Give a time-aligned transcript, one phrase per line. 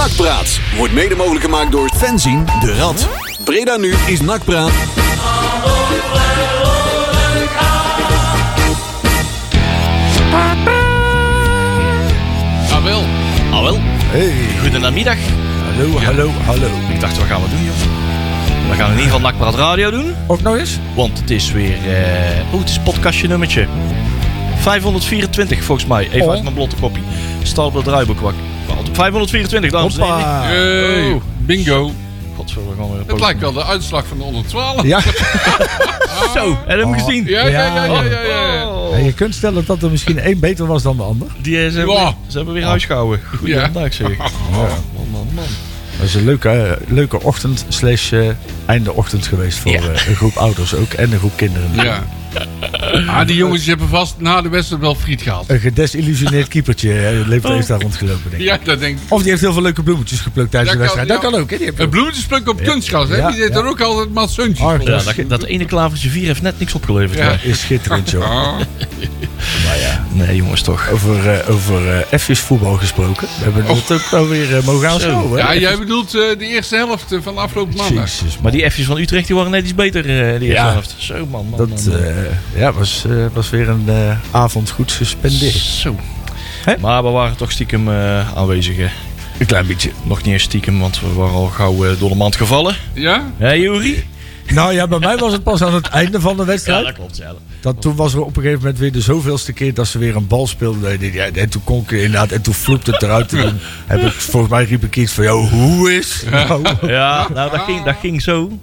[0.00, 3.08] Nakpraat wordt mede mogelijk gemaakt door Fenzin de Rad.
[3.44, 4.70] Breda nu is Nakpraat.
[12.72, 13.02] Ah wel.
[13.50, 13.78] Ah wel,
[14.10, 15.16] Hey, goedemiddag.
[15.64, 16.66] hallo, hallo, hallo.
[16.92, 17.74] Ik dacht, wat gaan we doen, joh?
[18.70, 20.14] We gaan in ieder geval Nakpraat Radio doen.
[20.26, 20.78] Ook nog eens?
[20.94, 21.72] Want het is weer...
[21.72, 23.66] eh oh, het is podcastje nummertje.
[24.58, 26.08] 524 volgens mij.
[26.10, 26.30] Even Oh.
[26.32, 27.02] uit mijn blote kopie.
[27.42, 28.18] Staat op het draaiboek.
[28.76, 31.14] Wat, wat- 524, dames en heren.
[31.14, 31.22] Oh.
[31.38, 31.90] bingo.
[33.06, 34.82] Het lijkt wel de uitslag van de 112.
[34.82, 35.00] Ja,
[36.34, 37.04] Zo, heb je hem Oh.
[37.04, 37.24] gezien?
[37.26, 38.52] Ja, ja, ja, ja, ja.
[38.54, 38.68] ja.
[38.68, 38.94] Oh.
[38.96, 41.28] en je kunt stellen dat er misschien één beter was dan de ander.
[41.42, 42.02] Die, eh, ze, hebben, Ja.
[42.04, 43.20] weer- ze hebben weer huis gehouden.
[43.38, 44.18] Goeiedag, zeg ik.
[44.52, 44.56] Ja.
[44.96, 45.44] Man, man, man.
[45.98, 48.28] Dat is een leuke, leuke ochtend slash eh,
[48.66, 49.78] einde ochtend geweest voor Ja.
[49.80, 51.68] eh, een groep ouders ook en een groep kinderen.
[51.74, 52.04] Ja.
[53.06, 55.50] Ah, die jongens hebben vast na de wedstrijd wel friet gehaald.
[55.50, 57.54] Een gedesillusioneerd keepertje eh, leeft Oh.
[57.54, 58.48] heeft daar rondgelopen, denk ik.
[58.48, 59.02] Ja, dat denk ik.
[59.12, 61.08] Of die heeft heel veel leuke bloemetjes geplukt tijdens Dat de kan, wedstrijd.
[61.22, 61.36] Dat ja.
[61.38, 61.56] kan ook, hè?
[61.56, 63.16] Die heeft Een bloemetjespluik op kunstgras, hè?
[63.16, 63.54] Ja, Die deed ja.
[63.58, 64.44] er ook altijd voor.
[64.54, 67.18] Ja, dat dat, ene klavertje 4 heeft net niks opgeleverd.
[67.18, 67.24] Ja.
[67.40, 67.48] hè.
[67.48, 68.28] is schitterend, joh.
[68.40, 68.58] Ah,
[69.66, 70.90] Maar ja, Nee, jongens, toch.
[70.90, 73.28] over, eh over eh F's voetbal gesproken.
[73.38, 75.38] We hebben het ook wel weer eh, mogen aanschouwen.
[75.38, 78.04] ja, jij bedoelt eh, de eerste helft van de afgelopen maandag.
[78.20, 78.38] Jezus.
[78.42, 80.72] Maar die F's van Utrecht die waren net iets beter eh de eerste Ja.
[80.72, 80.94] helft.
[80.98, 81.46] Zo, man.
[81.48, 81.78] man, Dat man,
[82.54, 85.54] ja, was, eh, was weer een eh, avond goed gespendeerd.
[85.54, 85.96] Zo.
[86.64, 86.74] Hè?
[86.80, 88.76] Maar we waren toch stiekem eh, aanwezig.
[88.76, 88.88] hè.
[89.38, 89.90] Een klein beetje.
[90.02, 92.74] Nog niet eens stiekem, want we waren al gauw eh, door de mand gevallen.
[92.92, 93.30] Ja?
[93.36, 94.04] Hé, Juri?
[94.52, 96.92] Nou ja, bij mij was het pas aan het einde van de wedstrijd.
[96.92, 97.16] klopt.
[97.16, 97.32] Ja.
[97.60, 100.16] Dat, toen was er op een gegeven moment weer de zoveelste keer dat ze weer
[100.16, 101.12] een bal speelden.
[101.12, 103.32] Ja, en toen kon ik inderdaad, en toen vloepte het eruit.
[103.32, 106.24] En toen heb ik, volgens mij riep ik iets van, joh, hoe is?
[106.30, 108.58] Nou, Ja, nou, dat ging, dat ging zo.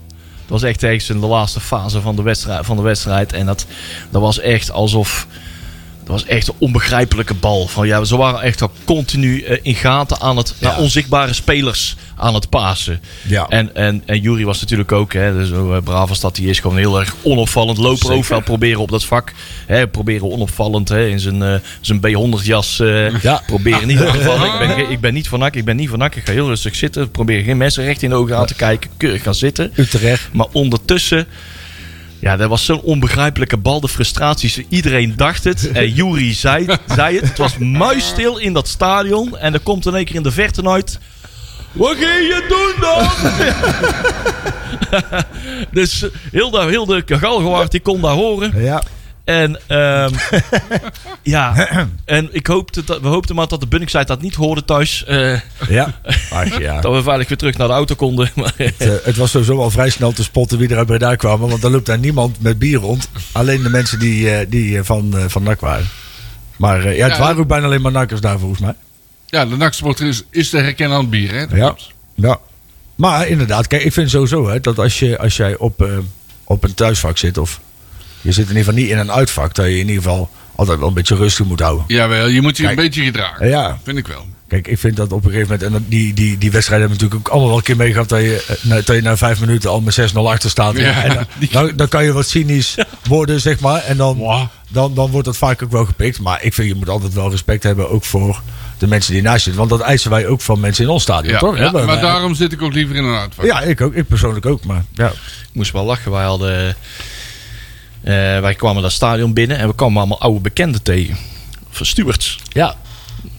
[0.47, 2.65] Was echt in de laatste fase van de wedstrijd.
[2.65, 3.33] Van de wedstrijd.
[3.33, 3.65] En dat,
[4.09, 5.27] dat was echt alsof...
[6.07, 7.67] Dat was echt een onbegrijpelijke bal.
[7.67, 10.55] Van, ja, ze waren echt al continu eh, in gaten aan het...
[10.59, 10.67] Ja.
[10.67, 13.01] naar onzichtbare spelers aan het pasen.
[13.21, 13.47] Ja.
[13.47, 16.45] En, en, en Jury was natuurlijk ook, hè, dus zo eh, braaf als dat hij
[16.45, 17.77] is, gewoon heel erg onopvallend.
[17.77, 18.11] Zeker.
[18.11, 19.33] overal proberen op dat vak.
[19.65, 22.77] Hè, proberen onopvallend hè, in zijn, eh, zijn B100 jas.
[23.21, 23.41] Ja.
[23.47, 24.53] Proberen niet op te vallen.
[24.53, 26.15] Ik ben, ik ben niet van nak, ik ben niet van nak.
[26.15, 27.11] Ik ga heel rustig zitten.
[27.11, 28.89] Probeer geen mensen recht in de ogen aan te kijken.
[28.97, 29.71] Keurig gaan zitten.
[29.75, 30.29] Utrecht.
[30.31, 31.27] Maar ondertussen.
[32.19, 33.79] Ja, dat was zo'n onbegrijpelijke bal.
[33.79, 34.61] De frustraties.
[34.69, 35.71] Iedereen dacht het.
[35.71, 37.27] En Jury zei, zei het.
[37.27, 39.37] Het was muisstil in dat stadion.
[39.37, 40.99] En er komt in één keer in de verte uit.
[41.71, 43.07] Wat ga je doen dan?
[45.83, 48.61] dus heel de, heel de die kon daar horen.
[48.63, 48.83] Ja.
[49.27, 50.13] En ehm,
[51.23, 51.67] ja,
[52.05, 55.03] en ik hoopte dat, we hoopten maar dat de Bunningside dat niet hoorde thuis.
[55.05, 55.39] eh,
[55.69, 55.99] Ja.
[56.29, 56.81] Ach, ja.
[56.81, 58.31] dat we veilig weer terug naar de auto konden.
[58.35, 61.15] Maar, Het, eh, het was sowieso al vrij snel te spotten wie er uit Breda
[61.15, 61.49] kwamen.
[61.49, 63.09] Want er loopt daar niemand met bier rond.
[63.31, 65.87] Alleen de mensen die, eh, die van, eh, van NAC waren.
[66.57, 67.21] Maar eh, ja, het Ja.
[67.21, 68.73] waren ook bijna alleen maar nakkers daar volgens mij.
[69.25, 71.47] Ja, de nachtsporter is, is te herkennen aan het bier, hè?
[71.47, 71.75] Dat Ja.
[72.15, 72.39] Ja.
[72.95, 75.97] Maar inderdaad, kijk, ik vind sowieso hè, dat als, je, als jij op, eh,
[76.43, 77.37] op een thuisvak zit...
[77.37, 77.59] of
[78.21, 79.55] je zit in ieder geval niet in een uitvak...
[79.55, 81.83] dat je in ieder geval altijd wel een beetje rustig moet houden.
[81.87, 82.77] Jawel, je moet je Kijk.
[82.77, 83.47] een beetje gedragen.
[83.47, 84.25] Ja, Vind ik wel.
[84.47, 85.63] kijk, ik vind dat op een gegeven moment...
[85.67, 88.09] en dat- die, die, die wedstrijden hebben we natuurlijk ook allemaal wel een keer meegehad...
[88.09, 90.77] dat je, eh, na, dat je na vijf minuten al met 6-0 achter staat.
[90.77, 92.75] Ja, en dan, die- dan, dan kan je wat cynisch
[93.07, 93.83] worden, zeg maar.
[93.83, 94.45] En dan, Wow.
[94.69, 96.19] dan, dan wordt dat vaak ook wel gepikt.
[96.19, 97.89] Maar ik vind, je moet altijd wel respect hebben...
[97.89, 98.41] ook voor
[98.77, 99.59] de mensen die naast je zitten.
[99.67, 101.57] Want dat eisen wij ook van mensen in ons stadion, Ja, toch?
[101.57, 103.45] ja, maar wij- daarom zit ik ook liever in een uitvak.
[103.45, 103.93] Ja, ik ook.
[103.93, 104.65] Ik persoonlijk ook.
[104.65, 106.11] Maar ja, Ik moest wel lachen.
[106.11, 106.75] Wij hadden.
[108.01, 111.17] Eh, wij kwamen dat stadion binnen en we kwamen allemaal oude bekenden tegen.
[111.69, 112.39] Van stewards.
[112.49, 112.75] ja.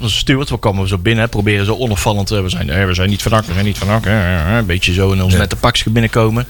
[0.04, 0.50] Steward.
[0.50, 2.30] We kwamen zo binnen, hè, proberen zo onopvallend.
[2.30, 4.06] eh, We zijn, eh, we zijn niet van Ak, we zijn niet van Ak.
[4.06, 5.38] eh, Een beetje zo in ons Ja.
[5.38, 6.46] nette pakje binnenkomen.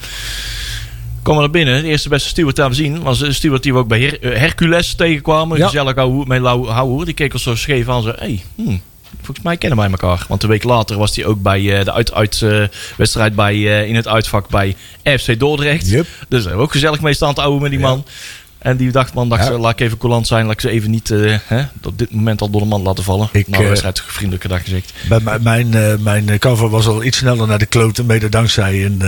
[1.23, 1.83] Komen we naar binnen.
[1.83, 4.39] De eerste beste steward daar we zien was een steward die we ook bij Her-
[4.39, 5.59] Hercules tegenkwamen.
[5.59, 5.65] Ja.
[5.67, 7.05] Gezellig ouwe, met lauw houden.
[7.07, 8.03] Die keek ons zo scheef aan.
[8.03, 8.81] Zo, hey, hmm,
[9.17, 10.25] volgens mij kennen wij elkaar.
[10.29, 12.63] Want een week later was hij ook bij eh, de uit, uit, eh,
[12.97, 15.89] wedstrijd bij, eh, in het uitvak bij FC Dordrecht.
[15.89, 16.07] Yep.
[16.07, 17.87] Dus daar hebben we ook gezellig mee staan te ouwen met die Ja.
[17.87, 18.05] man.
[18.59, 19.59] En die dacht, man, dacht, Ja.
[19.59, 20.45] laat ik even coulant zijn.
[20.45, 23.29] Laat ik ze even niet hè, op dit moment al door de man laten vallen.
[23.33, 24.93] Ik, nou, de wedstrijd vriendelijke dag gezegd.
[25.09, 28.07] Bij mijn, mijn, mijn cover was al iets sneller naar de kloten.
[28.07, 29.03] Mede dankzij een,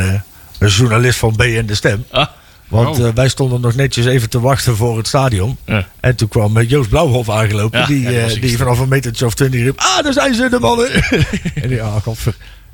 [0.58, 2.05] een journalist van BN De Stem.
[2.11, 2.26] Ah,
[2.70, 3.06] Want Oh.
[3.06, 5.56] eh, wij stonden nog netjes even te wachten voor het stadion.
[5.67, 5.87] Ja.
[6.00, 7.81] En toen kwam eh, Joost Blauwhof aangelopen.
[7.81, 8.56] Ja, die ja, eh, die iets.
[8.56, 9.78] vanaf een metertje of twintig riep.
[9.78, 10.93] Ah, daar zijn ze de mannen.
[11.62, 12.06] en die, ah.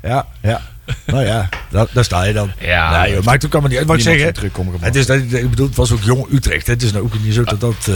[0.03, 0.61] Ja, ja.
[1.05, 2.51] Nou ja, daar, daar sta je dan.
[2.59, 3.87] Ja, nee, joh, maar toen kan me niet uit.
[3.87, 4.25] Wat ik zeggen,
[4.79, 6.67] het, is, dat- ik bedoel, het was ook jong Utrecht.
[6.67, 6.73] hè.
[6.73, 7.95] Het is nou ook niet zo dat dat, eh,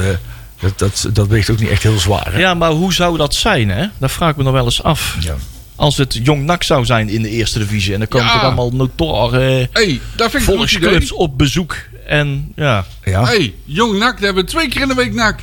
[0.59, 2.33] dat, dat, dat weegt ook niet echt heel zwaar.
[2.33, 2.39] Hè?
[2.39, 3.85] Ja, maar hoe zou dat zijn, hè?
[3.97, 5.17] Dat vraag ik me nog wel eens af.
[5.19, 5.35] Ja.
[5.75, 7.93] Als het Jong NAC zou zijn in de eerste divisie.
[7.93, 8.33] En dan komen Ja.
[8.33, 11.75] toch allemaal notoire hey, vind ik volksclubs op bezoek.
[12.11, 13.25] En ja, Ja.
[13.25, 15.39] hey, jong nak, daar hebben we twee keer in de week nak.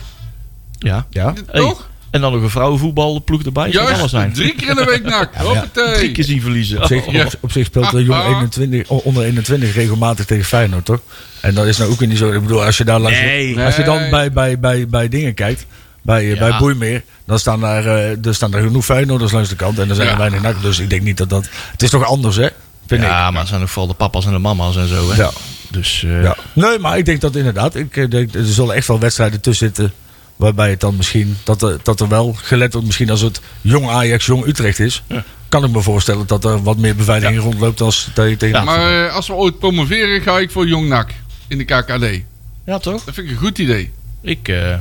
[0.78, 1.06] ja.
[1.10, 1.32] ja.
[1.50, 1.88] Hey, Toch?
[2.10, 3.72] En dan nog een vrouwenvoetbalploeg erbij.
[3.72, 4.32] Zou wel Juist, zijn.
[4.32, 5.34] drie keer in de week nak.
[5.44, 5.94] Hoppatee.
[5.94, 6.78] Drie keer zien verliezen.
[6.82, 7.14] Op zich, Oh.
[7.24, 11.00] op, op zich speelt de jong 21, o- onder 21 regelmatig tegen Feyenoord, toch?
[11.40, 12.32] En dat is nou ook weer niet zo.
[12.32, 13.60] Ik bedoel, als je daar langs, Nee.
[13.60, 15.66] als je dan bij, bij, bij, bij dingen kijkt,
[16.02, 16.38] bij, eh, Ja.
[16.38, 19.88] bij Boeimeer, dan staan daar, eh, er staan er genoeg Feyenoorders langs de kant en
[19.88, 20.12] er zijn Ja.
[20.12, 20.62] er weinig nak.
[20.62, 21.48] Dus ik denk niet dat dat.
[21.72, 22.48] Het is toch anders, hè?
[22.86, 23.08] Vind ik.
[23.08, 25.10] Ja, maar het zijn ook vooral de papa's en de mama's en zo.
[25.10, 25.16] Hè?
[25.22, 25.30] Ja.
[25.70, 26.36] Dus eh, Ja.
[26.52, 27.74] Nee, maar ik denk dat inderdaad.
[27.74, 29.92] Ik eh, denk, er zullen echt wel wedstrijden tussen zitten.
[30.36, 31.36] Waarbij het dan misschien.
[31.44, 32.86] Dat er, dat er wel gelet wordt.
[32.86, 35.02] Misschien als het jong Ajax, jong Utrecht is.
[35.06, 35.24] Ja.
[35.48, 38.38] Kan ik me voorstellen dat er wat meer beveiliging rondloopt als tegen.
[38.38, 41.10] tegen Ja, Maar eh, als we ooit promoveren, ga ik voor Jong NAC
[41.48, 42.20] in de KKD.
[42.66, 43.04] ja, toch?
[43.04, 43.90] Dat vind ik een goed idee.
[44.22, 44.74] Ik, eh,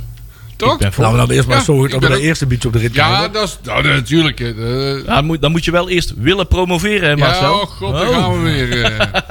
[0.57, 0.74] Toch?
[0.74, 1.04] ik ben voor.
[1.04, 3.07] Nou, dan eerst maar Ja, zorgen dat we de eerste beetje op de rit Ja,
[3.07, 3.31] krijgen.
[3.31, 4.39] dat is nou, natuurlijk.
[4.39, 7.42] Ja, dan, moet, dan moet je wel eerst willen promoveren, hè, Marcel.
[7.56, 8.15] ja, oh god, daar Oh.
[8.15, 8.83] gaan we weer.
[8.83, 9.21] eh.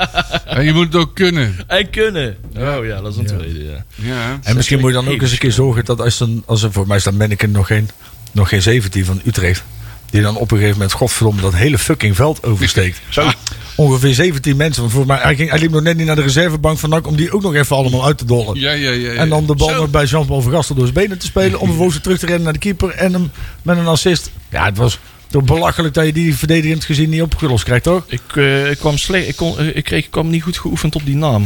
[0.58, 1.56] en je moet het ook kunnen.
[1.66, 2.36] En kunnen.
[2.58, 3.64] Oh ja, dat is een tweede.
[3.64, 3.84] Ja.
[3.94, 4.38] Ja.
[4.42, 6.72] En misschien moet je dan ook eens een keer zorgen dat als, dan, als er
[6.72, 7.88] voor mij staat Menneken nog geen,
[8.32, 9.64] nog geen 17 van Utrecht.
[10.10, 13.00] Die dan op een gegeven moment, godverdomme, dat hele fucking veld oversteekt.
[13.08, 13.30] Zo.
[13.76, 14.82] Ongeveer 17 mensen.
[14.82, 17.06] Want voor mij, hij, ging, hij liep nog net niet naar de reservebank van NAC
[17.06, 18.60] om die ook nog even allemaal uit te dollen.
[18.60, 19.20] Ja, ja, ja, ja.
[19.20, 21.60] En dan de bal nog bij Jean-Paul Vergastel door zijn benen te spelen.
[21.60, 22.90] Om vervolgens terug te rennen naar de keeper.
[22.90, 23.30] En hem
[23.62, 24.30] met een assist.
[24.50, 28.04] Ja, het was toch belachelijk dat je die verdedigend gezien niet opgelost krijgt, toch?
[28.06, 29.28] Ik, eh, ik kwam slecht.
[29.28, 31.44] Ik, kon, eh, ik, kreeg, ik kwam niet goed geoefend op die naam.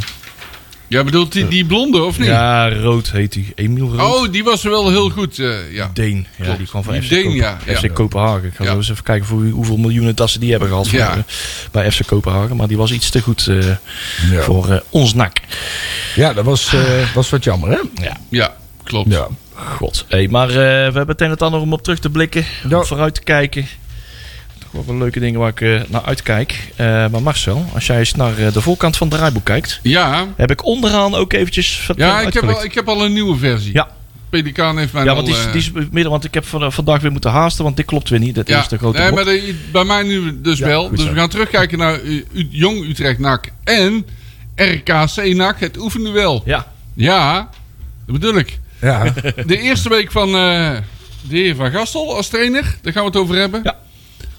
[0.91, 2.29] Jij bedoelt die, die blonde, of niet?
[2.29, 3.53] Ja, Rood heet hij.
[3.55, 4.15] Emiel Rood.
[4.27, 5.39] Oh, die was wel heel goed.
[5.39, 5.91] eh, ja.
[5.95, 6.27] Deen.
[6.37, 6.59] Ja, Klopt.
[6.59, 7.75] die kwam van Die FC, Deen, Kopen- ja, ja.
[7.77, 8.45] FC Kopenhagen.
[8.49, 8.71] Ik ga Ja.
[8.71, 11.07] zo eens even kijken voor wie- hoeveel miljoenen dat ze die hebben gehad Ja.
[11.07, 11.23] voor, eh,
[11.71, 12.57] bij FC Kopenhagen.
[12.57, 13.67] Maar die was iets te goed eh,
[14.33, 15.37] Ja, voor ons nak.
[16.15, 16.81] ja dat was, eh,
[17.15, 17.79] was wat jammer, hè?
[18.05, 19.13] Ja, Ja, klopt.
[19.13, 19.29] Ja.
[19.55, 20.05] god.
[20.09, 22.45] Hey, maar eh, we hebben het een en ander om op terug te blikken.
[22.69, 22.79] Ja.
[22.79, 23.67] Om vooruit te kijken.
[24.71, 26.73] Wel wat leuke dingen waar ik eh, naar uitkijk.
[26.77, 29.81] Eh, maar Marcel, als jij eens naar eh, de voorkant van het draaiboek kijkt.
[29.83, 33.37] Ja, Heb ik onderaan ook eventjes ja ik, heb al, ik heb al een nieuwe
[33.39, 33.73] versie.
[33.73, 33.89] Ja.
[34.31, 35.15] Pelikaan heeft mij Ja, al...
[35.15, 37.77] want die, is- die is midden, want ik heb van- vandaag weer moeten haasten, want
[37.77, 38.35] dit klopt weer niet.
[38.35, 39.25] Dat ja, eerste grote nee, blok.
[39.25, 40.91] maar de- bij mij nu dus Ja, wel.
[40.91, 41.09] Dus zo.
[41.09, 44.07] we gaan terugkijken naar U- Jong Utrecht NAC en
[44.57, 46.43] RKC NAC, het oefenduel.
[46.45, 47.49] Ja, Ja,
[48.07, 48.59] dat bedoel ik.
[48.81, 49.13] Ja.
[49.47, 50.77] De eerste week van eh,
[51.29, 53.61] de heer Van Gastel als trainer, daar gaan we het over hebben.
[53.65, 53.77] Ja.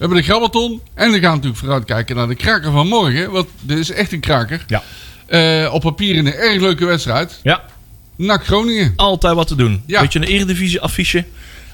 [0.02, 3.32] We hebben de Grabbelton en we gaan natuurlijk vooruitkijken naar de kraker van morgen.
[3.32, 4.66] Want dit is echt een kraker.
[4.68, 4.84] Ja.
[5.26, 7.40] Eh, op papier een erg leuke wedstrijd.
[7.44, 7.64] ja,
[8.16, 8.94] NAC Groningen.
[8.96, 9.84] altijd wat te doen.
[9.86, 10.02] Ja.
[10.02, 11.26] Weet je, een eredivisie affiche,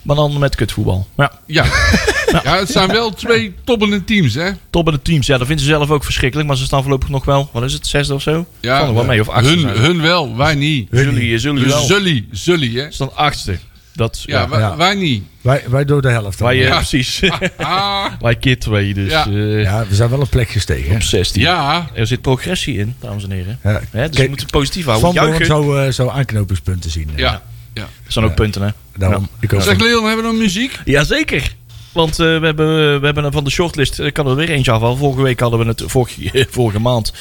[0.01, 1.07] maar dan met kutvoetbal.
[1.17, 1.65] Ja, Ja.
[2.43, 4.51] ja, het zijn wel twee toppende teams, hè?
[4.69, 5.27] top in de teams.
[5.27, 7.73] Ja, dat vinden ze zelf ook verschrikkelijk, maar ze staan voorlopig nog wel, wat is
[7.73, 8.45] het, zesde of zo?
[8.59, 10.87] Ja, wel mee, of achtste hun, hun wel, wij niet.
[10.91, 11.83] Zullen, zullen Dus wel.
[11.83, 12.85] Zully, Zully, hè?
[12.85, 13.57] Ze staan achtste.
[13.97, 14.77] Dat, Ja, ja, wij, ja.
[14.77, 15.23] wij niet.
[15.41, 16.37] Wij, wij door de helft.
[16.37, 16.47] dan.
[16.47, 16.75] wij, eh, Ja.
[16.75, 17.21] precies.
[17.57, 19.25] Ah, wij keer twee, dus Ja.
[19.27, 20.95] eh, ja, we zijn wel een plek gestegen.
[20.95, 21.41] op 16.
[21.41, 23.59] ja, Er zit progressie in, dames en heren.
[23.63, 23.81] Ja.
[23.91, 25.13] Hè, dus we moeten het positief houden.
[25.13, 25.45] Van Juichen.
[25.45, 27.09] zou, eh, zou aanknopingspunten zien.
[27.15, 27.41] ja.
[27.73, 27.81] ja.
[28.03, 28.69] Dat zijn ook punten, hè?
[28.97, 30.79] Daarom, ik hoop Zeg Leon, hebben we nog muziek?
[30.85, 31.55] Jazeker.
[31.91, 34.97] Want eh, we, hebben, we hebben van de shortlist, ik kan er weer eentje afhalen.
[34.97, 37.13] Vorige week hadden we het, vorige, vorige maand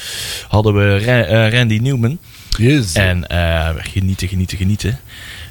[0.47, 2.17] hadden we Ra- Randy Newman.
[2.57, 2.93] Yes.
[2.93, 4.99] En eh, genieten, genieten, genieten.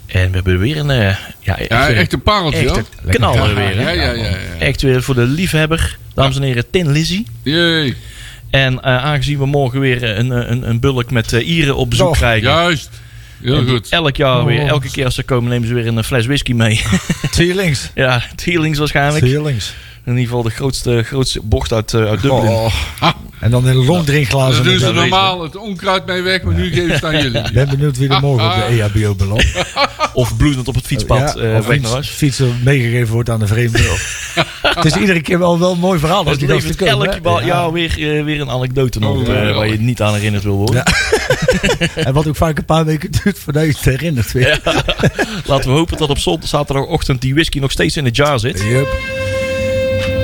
[0.06, 2.82] En we hebben weer een, eh, ja, echt, Ja, weer- echt een pareltje, echt hoor.
[3.04, 3.80] een knaller weer.
[3.80, 4.36] ja, ja, ja, ja.
[4.58, 7.24] Echt weer voor de liefhebber, dames en heren, Tin Lizzy.
[7.42, 7.96] Jee.
[8.50, 12.06] En eh, aangezien we morgen weer een, een, een bulk met eh, Ieren op bezoek
[12.08, 12.48] Oh, krijgen.
[12.48, 12.90] Juist.
[13.42, 13.88] Heel goed.
[13.88, 14.68] Elk jaar weer, Oh.
[14.68, 16.80] elke keer als ze komen, nemen ze weer een fles whisky mee.
[17.30, 17.90] Tweelings.
[17.94, 19.24] ja, Teerlings waarschijnlijk.
[19.24, 19.74] Tweelings.
[20.04, 22.40] In ieder geval de grootste, grootste bocht uit, eh, uit Dublin.
[22.50, 22.74] Oh.
[23.46, 24.54] En dan in longdrinkglazen.
[24.54, 27.22] Dan doen met- ze normaal het onkruid mee weg, maar nu geven ze het aan
[27.22, 27.40] jullie.
[27.40, 29.46] Ik ben benieuwd wie er morgen op de EHBO belandt.
[30.12, 32.08] Of bloedend op het fietspad Ja, eh, of weg iets- naar huis.
[32.08, 33.78] fietsen meegegeven wordt aan de vreemde.
[34.62, 36.18] Het is iedere keer wel, wel een mooi verhaal.
[36.18, 37.20] Als Het die levert elke hè?
[37.20, 37.72] ba- ja.
[37.72, 39.52] weer, eh, weer een anekdote nog Oh, eh, ja.
[39.54, 40.82] waar je niet aan herinnerd wil worden.
[41.94, 44.60] En wat ook vaak een paar weken duurt voordat je het herinnert weer.
[45.46, 48.60] Laten we hopen dat op zondag, zaterdagochtend die whisky nog steeds in het jar zit.
[48.62, 48.88] Yup.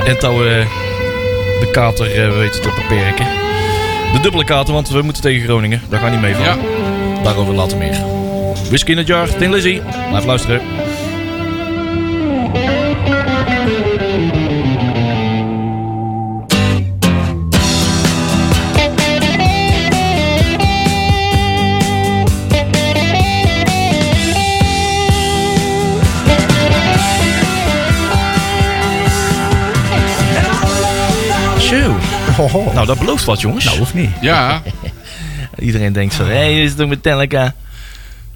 [0.05, 0.65] En dat we
[1.65, 3.25] de kater weten te beperken.
[4.13, 5.81] De dubbele kater, want we moeten tegen Groningen.
[5.89, 6.43] Daar gaan niet mee van.
[6.43, 6.57] Ja.
[7.23, 7.97] Daarover later meer.
[8.67, 9.81] Whisky in het jar, Tin Lizzy.
[10.09, 10.61] Blijf luisteren.
[32.35, 32.73] Hoho.
[32.73, 33.65] Nou, dat belooft wat, jongens.
[33.65, 34.09] Nou, of niet?
[34.21, 34.63] Ja.
[35.59, 37.53] Iedereen denkt van, hé, hey, is het ook Metallica?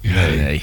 [0.00, 0.62] Nee, nee.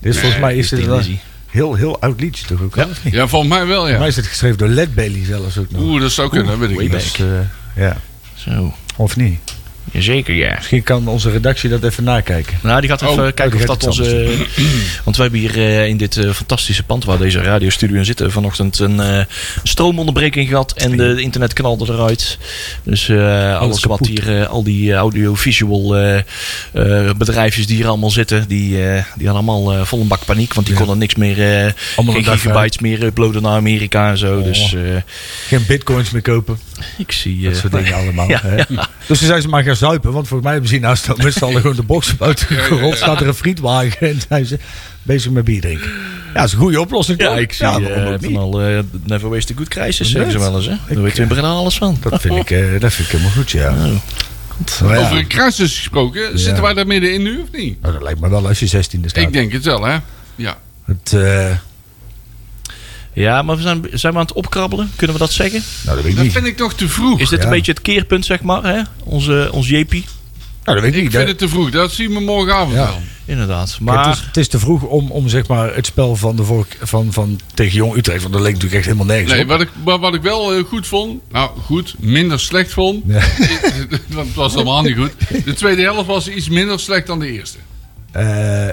[0.00, 1.02] Dit is volgens mij is het wel
[1.46, 2.74] heel, heel oud liedje toch ook?
[2.74, 2.86] Ja.
[2.90, 3.14] of niet?
[3.14, 3.98] ja, volgens mij wel, ja.
[3.98, 5.82] mij is het geschreven door Led Belly zelfs ook nog.
[5.82, 6.90] Oeh, dat zou kunnen, dat weet ik niet.
[6.90, 7.26] Dus, eh,
[7.76, 7.96] ja,
[8.34, 8.74] Zo.
[8.96, 9.45] of niet?
[9.92, 10.54] Jazeker, ja.
[10.56, 12.58] Misschien kan onze redactie dat even nakijken.
[12.62, 14.36] Nou, die gaat even Oh, kijken die of dat onze...
[15.04, 18.22] want we hebben hier eh, in dit eh, fantastische pand waar deze radiostudio in zit...
[18.26, 19.24] vanochtend een eh,
[19.62, 22.38] stroomonderbreking gehad en de, internet knalde eruit.
[22.82, 26.18] Dus eh, alles wat hier, eh, al die eh, audiovisual eh,
[26.72, 28.48] eh, bedrijfjes die hier allemaal zitten...
[28.48, 30.54] die, eh, die hadden allemaal eh, vol een bak paniek.
[30.54, 30.80] Want die Ja.
[30.80, 31.64] konden niks meer...
[31.66, 34.38] eh, Allemaal geen gigabytes meer uploaden naar Amerika en zo.
[34.38, 34.44] Oh.
[34.44, 34.80] Dus eh,
[35.46, 36.58] Geen bitcoins meer kopen.
[36.98, 37.42] ik zie...
[37.42, 38.28] Dat eh, soort dingen allemaal.
[38.28, 38.56] Ja, hè.
[39.06, 40.12] Dus toen zijn ze maar gaan zuipen.
[40.12, 42.96] Want volgens mij hebben ze naast met z'n allen gewoon de box buiten gerold.
[42.96, 44.58] Staat er een frietwagen en zijn ze
[45.02, 45.90] bezig met bier drinken.
[46.26, 47.20] Ja, dat is een goede oplossing.
[47.20, 47.38] Ja, toch?
[47.38, 48.24] ik zie Ja, niet?
[48.24, 50.64] van al eh, never waste a good crisis, zeggen ze wel eens.
[50.66, 50.70] Hè?
[50.70, 51.96] Daar Ik, weet je in Breda alles van.
[52.00, 53.74] Dat vind ik, eh, dat vind ik helemaal goed, ja.
[54.82, 57.80] Over een crisis gesproken, zitten wij daar middenin nu of niet?
[57.80, 59.22] nou, dat lijkt me wel als je 16e staat.
[59.22, 59.96] Ik denk het wel, hè?
[60.34, 60.58] Ja.
[60.84, 61.50] Het, eh,
[63.22, 64.90] Ja, maar we zijn, zijn we aan het opkrabbelen?
[64.96, 65.62] Kunnen we dat zeggen?
[65.84, 66.32] nou, dat weet ik Dat niet.
[66.34, 67.20] vind ik nog te vroeg.
[67.20, 67.44] Is dit Ja.
[67.44, 68.64] een beetje het keerpunt, zeg maar?
[68.64, 68.80] Hè?
[69.04, 69.92] Onze, ons JP?
[69.92, 70.02] Nou,
[70.64, 71.10] dat weet ik Ik niet.
[71.12, 71.28] vind hè.
[71.28, 71.70] het te vroeg.
[71.70, 72.84] Dat zien we morgenavond Ja.
[72.86, 73.00] wel.
[73.24, 73.68] Inderdaad.
[73.70, 76.36] Kijk, Maar het, is, het is te vroeg om, om zeg maar, het spel van,
[76.36, 78.20] de vork, van, van tegen Jong Utrecht.
[78.20, 79.48] Want dat leek natuurlijk echt helemaal nergens Nee, op.
[79.48, 83.20] wat ik, maar wat ik wel eh, goed vond, nou goed, minder slecht vond, Ja.
[84.08, 85.12] want het was allemaal niet goed.
[85.44, 87.58] De tweede helft was iets minder slecht dan de eerste.
[88.12, 88.68] Eh,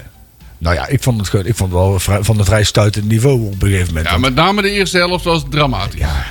[0.64, 3.46] nou ja, ik vond het, ik vond het wel vrij- van een vrij stuitend niveau
[3.46, 4.10] op een gegeven moment.
[4.10, 6.00] Ja, met name de eerste helft was dramatisch.
[6.00, 6.26] Ja.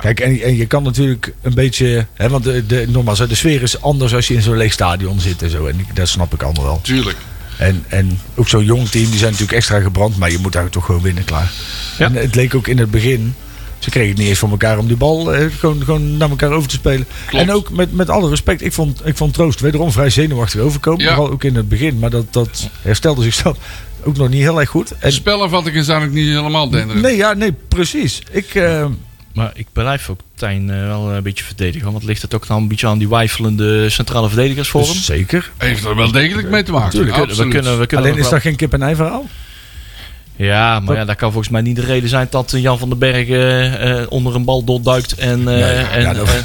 [0.00, 2.06] Kijk, en, en je kan natuurlijk een beetje...
[2.14, 5.20] Hè, want de, de, nogmaals, de sfeer is anders als je in zo'n leeg stadion
[5.20, 5.66] zit en zo.
[5.66, 6.80] En ik, dat snap ik allemaal wel.
[6.82, 7.16] Tuurlijk.
[7.58, 10.16] En, en ook zo'n jong team, die zijn natuurlijk extra gebrand.
[10.16, 11.52] Maar je moet daar toch gewoon winnen, klaar.
[11.98, 12.04] Ja.
[12.04, 13.34] En het leek ook in het begin...
[13.86, 16.50] Ze kregen het niet eens voor elkaar om die bal eh, gewoon, gewoon naar elkaar
[16.50, 17.06] over te spelen.
[17.26, 17.44] Klopt.
[17.44, 21.04] En ook met, met alle respect, ik vond, ik vond Troost wederom vrij zenuwachtig overkomen.
[21.04, 21.14] Ja.
[21.14, 21.98] Vooral ook in het begin.
[21.98, 23.56] Maar dat, dat herstelde zichzelf
[24.04, 24.92] ook nog niet heel erg goed.
[24.98, 27.04] En, Spellenvattingen zijn ook niet helemaal denderend.
[27.04, 28.22] nee, ja, nee, precies.
[28.30, 28.86] Ik, eh,
[29.34, 31.92] Maar ik blijf ook Tijn eh, wel een beetje verdedigen.
[31.92, 34.92] Want ligt het ook dan een beetje aan die wijfelende centrale verdedigers voor hem?
[34.92, 35.50] dus zeker.
[35.56, 36.90] Heeft er wel degelijk mee te maken.
[36.90, 39.26] Tuurlijk, we kunnen, we kunnen Alleen is wel- dat geen kip-en-ei verhaal?
[40.38, 42.88] Ja, maar ja, dat kan volgens mij niet de reden zijn dat eh, Jan van
[42.88, 46.28] den Berg eh, eh, onder een bal doorduikt en, eh, Ja, ja, en, ja, dat-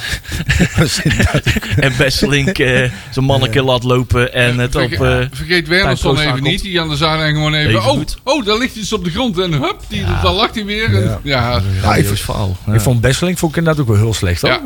[1.03, 1.43] en,
[1.83, 4.81] en Besselink eh, zijn manneke laat lopen en het op...
[4.89, 6.43] Verge- eh, vergeet Wernersson even aankomt.
[6.47, 6.61] niet.
[6.61, 7.69] Die aan de zijlijn gewoon even...
[7.69, 8.17] Even oh, goed.
[8.23, 9.39] oh, daar ligt iets op de grond.
[9.39, 10.95] En hup, die, dan lacht hij weer.
[10.95, 11.19] En, Ja.
[11.23, 11.61] ja.
[11.81, 12.57] Ja, ik, vond- verhaal.
[12.67, 12.73] Ja.
[12.73, 14.41] ik vond Besseling vond ik inderdaad ook wel heel slecht.
[14.41, 14.51] Hoor.
[14.51, 14.61] Ja.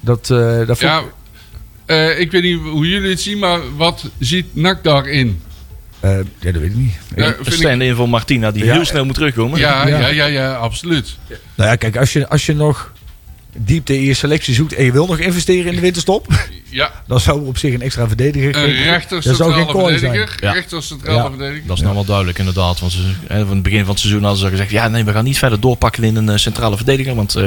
[0.00, 1.04] Dat, eh, dat vond Ja, ik-
[1.86, 5.40] eh, ik weet niet hoe jullie het zien, maar wat ziet NAC daarin?
[6.04, 6.92] Eh, ja, dat weet ik niet.
[7.16, 8.72] Ja, Een vind ik- stand-in voor Martina die Ja.
[8.72, 9.58] heel snel moet terugkomen.
[9.58, 9.98] ja, Ja.
[9.98, 11.16] ja, ja, ja, absoluut.
[11.54, 12.92] Nou ja, kijk, als je, als je nog
[13.56, 16.26] diepte in je selectie zoekt en je wil nog investeren in de winterstop,
[16.70, 20.36] Ja, dan zou op zich een extra verdediger een rechter Dat zou geen centrale verdediger.
[20.40, 20.52] Ja.
[20.52, 21.28] Rechter centrale Ja.
[21.28, 21.66] verdediger.
[21.66, 22.80] Dat is nou wel duidelijk inderdaad.
[22.80, 24.70] Want ze, hè, van het begin van het seizoen hadden ze gezegd...
[24.70, 27.14] ja, nee, we gaan niet verder doorpakken in een eh, centrale verdediger.
[27.14, 27.42] Want eh,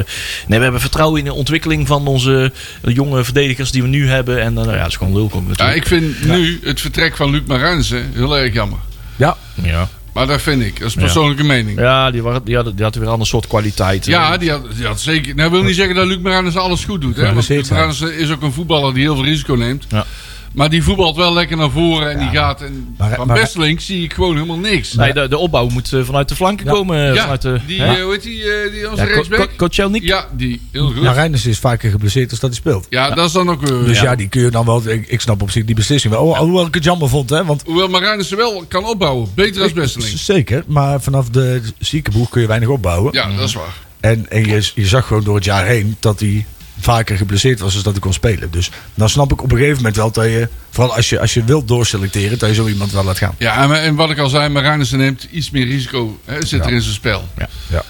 [0.47, 4.09] nee, we hebben vertrouwen in de ontwikkeling van onze eh, jonge verdedigers die we nu
[4.09, 4.41] hebben.
[4.41, 5.77] En dan, ja, dat is gewoon lul Ja, natuurlijk.
[5.77, 8.79] ik vind nu het vertrek van Luc Marijnsen heel erg jammer.
[9.15, 10.79] Ja, Ja, Maar dat vind ik.
[10.79, 10.99] Dat is Ja.
[10.99, 11.79] persoonlijke mening.
[11.79, 14.03] Ja, ja die, waren, die, hadden, die hadden weer een ander soort kwaliteit.
[14.03, 15.35] die, had, die had zeker...
[15.35, 17.15] Nou, wil niet zeggen dat Luc Marijnsen alles goed doet.
[17.15, 17.21] Hè?
[17.21, 17.69] Want Geblesseerd Luc.
[17.69, 19.85] Marijnsen is ook een voetballer die heel veel risico neemt.
[19.89, 20.05] Ja.
[20.53, 22.61] Maar die voetbalt wel lekker naar voren en die gaat...
[22.61, 24.93] En Maar- van maar- Bestelink zie ik gewoon helemaal niks.
[24.93, 26.71] Nee, de, de opbouw moet eh, vanuit de flanken Ja.
[26.71, 27.07] komen.
[27.09, 29.71] eh, ja, vanuit de, die, eh, hoe heet die, eh, die onze ja, rechtsback?
[30.01, 30.61] Ja, die.
[30.71, 31.01] Heel goed.
[31.01, 32.85] maar Reinders is vaker geblesseerd als dat hij speelt.
[32.89, 33.67] Ja, dat is dan ook...
[33.67, 34.03] Dus ja.
[34.03, 34.15] ja.
[34.15, 34.89] die kun je dan wel.
[34.89, 36.23] Ik, ik snap op zich die beslissing wel.
[36.25, 37.45] Oh, Hoewel ik het jammer vond, hè?
[37.45, 39.29] Want Hoewel Marijnissen wel kan opbouwen.
[39.35, 40.19] Beter als Besseling.
[40.19, 43.13] zeker, maar vanaf de ziekenboeg kun je weinig opbouwen.
[43.13, 43.85] Ja, dat is waar.
[43.99, 46.45] En, en je, je zag gewoon door het jaar heen dat hij
[46.79, 48.51] vaker geblesseerd was dan dat hij kon spelen.
[48.51, 51.33] Dus dan snap ik op een gegeven moment wel dat je, vooral als je, als
[51.33, 53.35] je wilt doorselecteren, dat je zo iemand wel laat gaan.
[53.37, 56.19] Ja, en, en wat ik al zei, Marijnissen neemt iets meer risico.
[56.25, 56.75] Hè, zit er Ja.
[56.75, 57.27] in zijn spel.
[57.69, 57.83] Ja.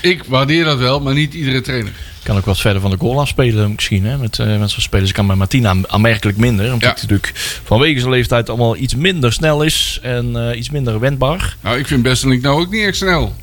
[0.00, 1.92] Ik waardeer dat wel, maar niet iedere trainer.
[2.22, 4.04] Kan ook wat verder van de goal afspelen misschien.
[4.04, 4.18] Hè?
[4.18, 6.64] Met, eh, met zo'n spelers kan bij Martina aanmerkelijk minder.
[6.64, 6.88] Omdat Ja.
[6.88, 7.32] hij natuurlijk
[7.64, 9.98] vanwege zijn leeftijd allemaal iets minder snel is.
[10.02, 11.56] En eh, iets minder wendbaar.
[11.60, 13.36] Nou, ik vind Besseling nou ook niet echt snel.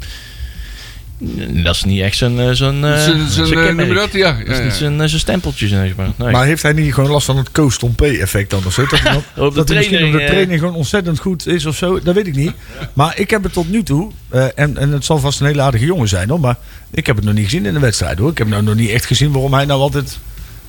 [1.64, 4.14] Dat is niet echt zijn, eh, zijn, eh, Zijn- zijn, zijn eh, dat?
[4.14, 6.10] Ja, Dat is niet zijn, eh, zijn stempeltje, zeg maar.
[6.16, 6.32] Nee.
[6.32, 8.86] Maar heeft hij niet gewoon last van het Coast-P-effect dan of zo?
[8.86, 11.48] Dat, hij dan- Op de dat hij misschien op de eh, training gewoon ontzettend goed
[11.48, 12.00] is of zo?
[12.04, 12.52] Dat weet ik niet.
[12.94, 15.62] Maar ik heb het tot nu toe, eh, en, en het zal vast een hele
[15.62, 16.58] aardige jongen zijn hoor, maar
[16.92, 18.32] ik heb het nog niet gezien in de wedstrijd hoor.
[18.32, 20.18] Ik heb nou nog niet echt gezien waarom hij nou altijd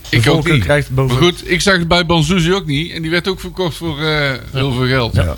[0.08, 0.62] de Ik ook niet.
[0.62, 1.14] krijgt boven...
[1.14, 2.92] Maar goed, ik zag het bij Banzuzi ook niet.
[2.92, 5.14] En die werd ook verkocht voor eh, heel veel geld.
[5.14, 5.36] Ja.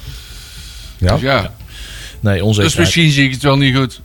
[0.98, 1.12] Ja.
[1.12, 1.54] Dus ja,
[2.20, 2.78] Nee, dus onzekerheid.
[2.78, 4.00] misschien zie ik het wel niet goed.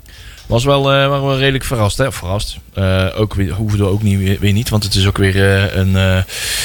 [0.52, 1.98] Was wel, eh, waren we redelijk verrast.
[1.98, 2.12] Hè?
[2.12, 2.58] Verrast.
[2.74, 4.70] Eh, ook weer, hoefden we ook niet, weer, weer niet.
[4.70, 6.18] Want het is ook weer eh, een, eh,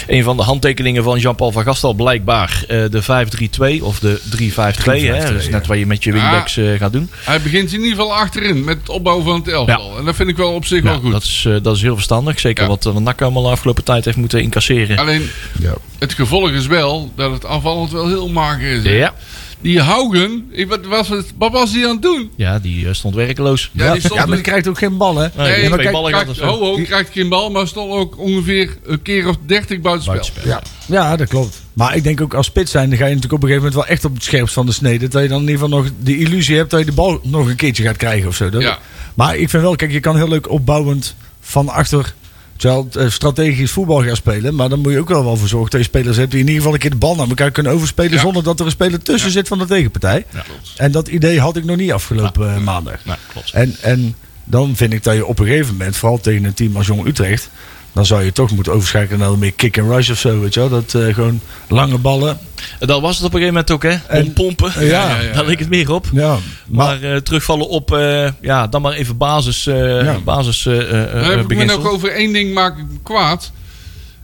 [0.07, 1.93] een van de handtekeningen van Jean-Paul van Gastel.
[1.95, 5.07] Blijkbaar eh, de 5-3-2 of de 3-5-2.
[5.11, 5.21] hè?
[5.33, 7.11] Dat is net wat je met je wingbacks eh, gaat doen.
[7.25, 9.99] Hij begint in ieder geval achterin met het opbouwen van het elftal.
[9.99, 11.13] En dat vind ik wel op zich wel goed.
[11.13, 12.41] dat, is, eh, dat is heel verstandig.
[12.41, 12.69] Zeker Ja.
[12.69, 14.99] wat uh, NAC allemaal de afgelopen tijd heeft moeten incasseren.
[14.99, 15.75] Alleen, Ja.
[15.99, 18.85] het gevolg is wel dat het aanvallend wel heel mager is.
[18.85, 18.91] hè.
[18.91, 19.15] Ja,
[19.61, 22.31] Die Haugen, ik, wat, was het, wat was hij aan het doen?
[22.37, 23.71] ja die eh, stond werkeloos.
[23.73, 25.29] Ja, die stond ja, maar die krijgt ook geen bal, hè?
[25.37, 26.45] Nee, Nee, maar ballen zo.
[26.47, 30.15] ho, ho, krijgt geen bal, maar stond ook ongeveer een keer of 30 buitenspel.
[30.15, 30.49] Buitenspel.
[30.49, 30.63] Ja.
[30.87, 31.63] ja, dat klopt.
[31.73, 33.87] Maar ik denk ook als spits zijn, dan ga je natuurlijk op een gegeven moment
[33.89, 35.09] wel echt op het scherpst van de snede.
[35.09, 37.47] Dat je dan in ieder geval nog de illusie hebt dat je de bal nog
[37.49, 38.51] een keertje gaat krijgen of zo.
[38.51, 38.79] Dat- Ja.
[39.15, 42.15] Maar ik vind wel, kijk, je kan heel leuk opbouwend van achter
[42.57, 44.55] terwijl, eh, strategisch voetbal gaan spelen.
[44.55, 46.47] Maar dan moet je ook wel wel voor zorgen dat je spelers hebt die in
[46.47, 48.13] ieder geval een keer de bal naar elkaar kunnen overspelen.
[48.13, 48.21] Ja.
[48.21, 50.27] Zonder dat er een speler tussen zit van de tegenpartij.
[50.33, 50.45] Ja.
[50.77, 53.05] En dat idee had ik nog niet afgelopen eh, maandag.
[53.05, 53.51] Nou, klopt.
[53.53, 56.77] En, en dan vind ik dat je op een gegeven moment, vooral tegen een team
[56.77, 57.51] als Jong Utrecht,
[57.97, 60.61] dan zou je toch moeten overschakelen naar meer kick and rush of zo, weet je
[60.61, 60.69] wel.
[60.69, 62.39] Dat eh, gewoon lange ballen.
[62.79, 63.97] Dat was het op een gegeven moment ook, hè?
[64.19, 64.85] En- Pompompen.
[64.87, 65.33] Ja, ja, ja.
[65.33, 66.07] Daar leek het meer op.
[66.13, 66.29] Ja,
[66.67, 70.19] Maar, maar, eh, terugvallen op, eh, ja, dan maar even basis, eh Ja.
[70.25, 71.79] basis eh, eh, heb ik me beginsel.
[71.83, 73.53] nog over één ding maak ik me kwaad.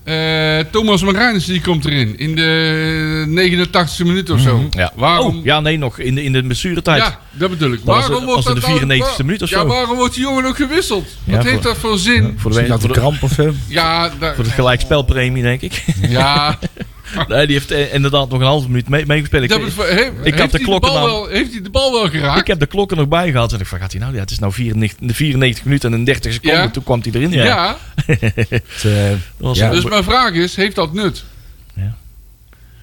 [0.05, 4.67] Eh, Thomas Marijnis die komt erin in de 89e minuut of zo.
[4.71, 4.93] Ja.
[4.97, 5.37] Waarom?
[5.39, 7.03] Oh, ja, nee, nog in de, in de blessuretijd.
[7.03, 7.77] Ja, dat bedoel ik.
[7.85, 9.67] Dat was waarom de- wordt was in dat de nou- 94e minuut of Ja, zo.
[9.67, 11.07] waarom wordt die jongen ook gewisseld?
[11.25, 12.35] Ja, Wat voor- heeft dat voor zin?
[12.37, 13.53] Voor de, voor de, kramp of zo.
[13.67, 15.85] Ja, daar, voor de gelijkspelpremie, denk ik.
[16.09, 16.59] ja
[17.29, 19.49] nee, die heeft eh, inderdaad nog een halve minuut mee- meegespeeld.
[19.49, 22.41] dat Ik, had heeft de hij klokken wel, heeft hij de bal wel geraakt?
[22.41, 23.53] ik heb de klok er nog bij gehad.
[23.53, 24.15] En ik van, gaat hij nou?
[24.15, 26.61] Ja, het is nou 94, de 94 minuten en 30 seconden.
[26.61, 26.69] Ja.
[26.71, 27.31] Toen kwam hij erin.
[27.33, 27.45] Ja.
[27.45, 27.77] ja,
[28.49, 28.93] Het, eh,
[29.37, 29.71] was Ja.
[29.71, 31.25] dus mijn vraag is, heeft dat nut?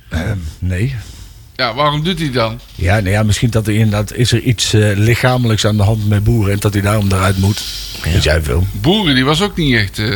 [0.09, 0.95] ehm, nee.
[1.55, 2.59] Ja, waarom doet hij dan?
[2.75, 6.07] Ja, nou ja, misschien dat er inderdaad is er iets eh, lichamelijks aan de hand
[6.09, 7.61] met boeren en dat hij daarom eruit moet.
[8.03, 8.67] Weet jij veel?
[8.71, 9.99] Boeren, die was ook niet echt...
[9.99, 10.07] eh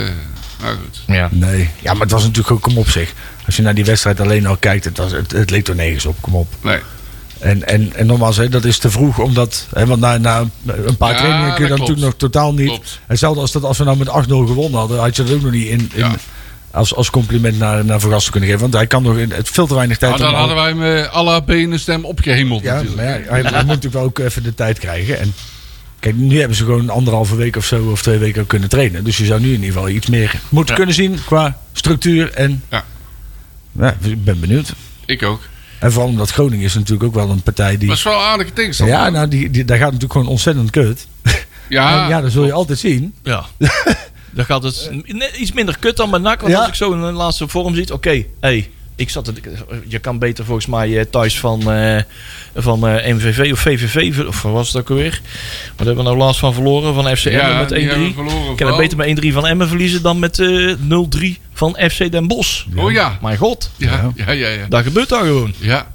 [0.62, 1.04] nou goed.
[1.08, 1.30] ja.
[1.32, 1.70] Nee.
[1.82, 3.14] Ja, maar het was natuurlijk ook, kom op zich.
[3.46, 6.06] Als je naar die wedstrijd alleen al kijkt, het, was, het, het leek er nergens
[6.06, 6.48] op, kom op.
[6.62, 6.78] Nee.
[7.40, 10.98] En, en, en nogmaals, hè, dat is te vroeg, omdat, hè, want na, na een
[10.98, 11.80] paar Ja, trainingen kun je dat dat klopt.
[11.80, 12.68] natuurlijk nog totaal niet.
[12.68, 13.00] Klopt.
[13.06, 15.52] Hetzelfde als dat als we nou met 8-0 gewonnen hadden, had je dat ook nog
[15.52, 16.16] niet in, in, Ja.
[16.72, 18.64] als, als compliment naar, naar Vergasten kunnen geven.
[18.64, 20.12] Want hij kan nog in het veel te weinig tijd.
[20.12, 23.02] Maar dan om al- hadden wij hem eh, la benen stem opgehemeld Ja, natuurlijk.
[23.02, 25.20] maar ja, hij, hij moet natuurlijk wel ook even de tijd krijgen.
[25.20, 25.34] En
[26.00, 29.04] kijk, nu hebben ze gewoon anderhalve week of zo, of twee weken kunnen trainen.
[29.04, 30.78] Dus je zou nu in ieder geval iets meer moeten Ja.
[30.78, 32.32] kunnen zien qua structuur.
[32.34, 32.84] En Ja.
[33.80, 34.74] Ja, ik ben benieuwd.
[35.06, 35.42] Ik ook.
[35.80, 37.88] En vooral omdat Groningen is natuurlijk ook wel een partij die.
[37.88, 38.96] Dat is wel een aardige tegenstander.
[38.96, 41.08] Ja, nou, die, die, daar gaat natuurlijk gewoon ontzettend kut.
[41.70, 43.14] ja, En ja, dat zul je altijd zien.
[43.24, 43.46] Ja.
[44.36, 46.42] Dan gaat het net iets minder kut dan bij NAC.
[46.42, 46.60] Want Ja.
[46.60, 47.92] als ik zo in de laatste vorm ziet.
[47.92, 49.42] Oké, hey, ik zat het,
[49.88, 52.02] je kan beter volgens mij eh, thuis van, eh,
[52.56, 54.26] van eh, MVV of VVV.
[54.28, 55.22] Of wat was het ook alweer?
[55.76, 56.94] Wat hebben we nou laatst van verloren?
[56.94, 57.76] Van FC Emmen ja, met 1-3.
[57.76, 58.52] die hebben we verloren.
[58.52, 60.74] Ik kan het beter met 1-3 van Emmen verliezen dan met eh
[61.38, 62.64] 0-3 van FC Den Bosch.
[62.76, 63.18] Oh ja.
[63.22, 64.48] Mijn god, Ja, ja, ja.
[64.48, 64.66] ja.
[64.70, 65.54] dat gebeurt daar gewoon.
[65.60, 65.92] ja.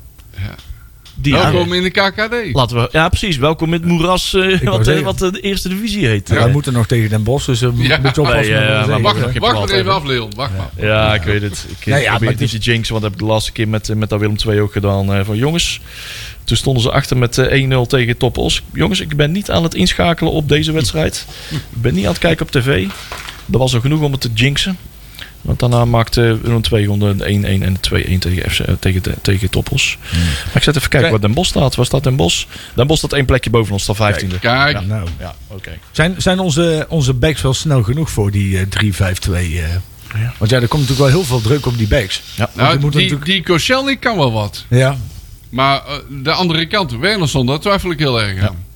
[1.21, 2.35] Die Welkom in de KKD.
[2.53, 3.37] Laten we, ja, precies.
[3.37, 6.29] Welkom met Moeras, eh, wat, eh, wat de eerste divisie heet.
[6.29, 7.99] Wij moeten nog tegen Den Bosch, dus uh, Ja.
[8.03, 8.55] moet je oppassen.
[8.55, 10.31] Nee, ja, we maar Wacht, nog wacht even af, Leon.
[10.37, 10.87] Wacht maar.
[10.87, 11.67] Ja, ik weet het.
[11.79, 13.33] Ik Nee, ja, probeer maar het niet het te jinxen, want dat heb ik de
[13.33, 15.13] laatste keer met, met dat Willem II ook gedaan.
[15.15, 15.81] eh, van jongens,
[16.45, 18.63] toen stonden ze achter met eh, 1-0 tegen Toppos.
[18.73, 21.27] Jongens, ik ben niet aan het inschakelen op deze wedstrijd.
[21.51, 22.87] ik ben niet aan het kijken op tv.
[23.47, 24.79] Dat was al genoeg om het te jinxen.
[25.41, 29.03] Want daarna maakte Willem II gewoon de 1-1 en de 2-1 tegen, FC, eh, tegen,
[29.03, 29.99] de- tegen Toppos.
[30.11, 30.19] Hmm.
[30.21, 31.75] Maar ik zet even kijken waar Den Bosch staat.
[31.75, 32.45] Waar staat Den Bosch?
[32.75, 34.39] Den Bosch staat één plekje boven ons, staat 15e.
[34.41, 35.79] Kijk, Nou, Ja, oké.
[35.91, 39.33] zijn, zijn onze, onze backs wel snel genoeg voor die eh 3-5-2?
[39.33, 39.69] eh?
[40.15, 40.33] Ja.
[40.39, 42.23] Want ja, er komt natuurlijk wel heel veel druk op die backs.
[42.35, 42.45] Ja.
[42.45, 44.65] Want nou, die die, natuurlijk- die Koscielny kan wel wat.
[44.69, 44.97] Ja.
[45.51, 48.67] Maar eh, de andere kant, Wernersson, daar twijfel ik heel erg aan.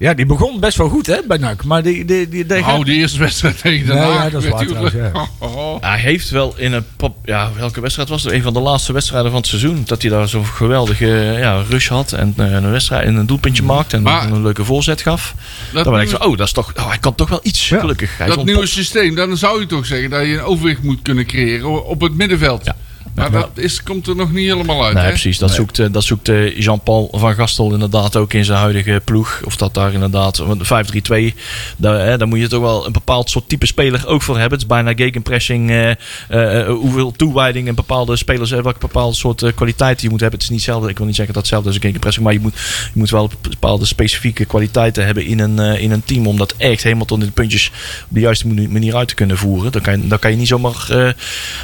[0.00, 1.64] Ja, die begon best wel goed hè, bij NAC.
[1.64, 4.24] Maar die, die, die, die Nou, die eerste wedstrijd tegen Den Nee, Haag.
[4.24, 5.10] ja, dat is waar trouwens, ja.
[5.38, 5.76] Oh, oh.
[5.80, 8.32] Hij heeft wel in een pop, ja, welke wedstrijd was het?
[8.32, 9.82] Een van de laatste wedstrijden van het seizoen.
[9.86, 11.06] Dat hij daar zo'n geweldige
[11.38, 12.12] ja, rush had.
[12.12, 13.96] En eh, een wedstrijd en een doelpuntje maakte.
[13.96, 15.34] En Maar- een leuke voorzet gaf.
[15.72, 17.68] Dat, Dan ben ik zo, oh, dat is toch, oh, hij kan toch wel iets.
[17.68, 17.80] Ja.
[17.80, 18.18] Gelukkig.
[18.18, 21.26] Hij dat nieuwe systeem, dan zou je toch zeggen dat je een overwicht moet kunnen
[21.26, 22.64] creëren op het middenveld.
[22.64, 22.76] Ja.
[23.20, 24.94] Maar dat is, komt er nog niet helemaal uit.
[24.94, 25.08] Nee, hè?
[25.08, 25.38] precies.
[25.38, 29.40] Dat zoekt, eh, dat zoekt eh, Jean-Paul van Gastel inderdaad ook in zijn huidige ploeg.
[29.44, 31.34] Of dat daar inderdaad, want de 5-3-2,
[31.76, 34.58] daar, hè, daar moet je toch wel een bepaald soort type speler ook voor hebben.
[34.58, 40.04] Het is bijna gegenpressing, eh, hoeveel toewijding en bepaalde spelers, eh, welke bepaalde soort kwaliteiten
[40.04, 40.38] je moet hebben.
[40.38, 42.34] Het is niet hetzelfde, ik wil niet zeggen dat het hetzelfde is als gegenpressing, maar
[42.34, 42.54] je moet,
[42.92, 46.82] je moet wel bepaalde specifieke kwaliteiten hebben in een, in een team om dat echt
[46.82, 47.70] helemaal tot in de puntjes
[48.02, 49.72] op de juiste mani- manier uit te kunnen voeren.
[49.72, 51.14] Dan kan je, dan kan je niet zomaar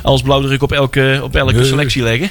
[0.03, 1.65] als blauwdruk op elke, op elke Nee.
[1.65, 2.31] selectie leggen.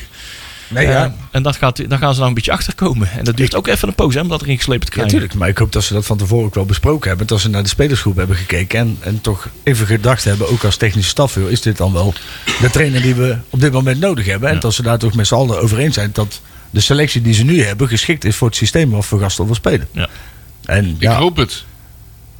[0.67, 1.15] Nee, Eh, ja.
[1.31, 3.09] en dat gaat, daar gaan ze nou een beetje achter komen.
[3.11, 5.13] En dat duurt ook even een poos hè, om dat erin geslepen te Ja, krijgen.
[5.13, 5.39] natuurlijk.
[5.39, 7.27] Maar ik hoop dat ze dat van tevoren ook wel besproken hebben.
[7.27, 8.79] Dat ze naar de spelersgroep hebben gekeken.
[8.79, 11.37] En, en toch even gedacht hebben, ook als technische staf.
[11.37, 12.13] Is dit dan wel
[12.61, 14.49] de trainer die we op dit moment nodig hebben?
[14.49, 17.33] En dat ze daar toch met z'n allen over eens zijn dat de selectie die
[17.33, 19.87] ze nu hebben geschikt is voor het systeem waar Van Gastel wil spelen.
[19.91, 20.07] Ja.
[20.65, 21.63] En Ik ja, hoop het.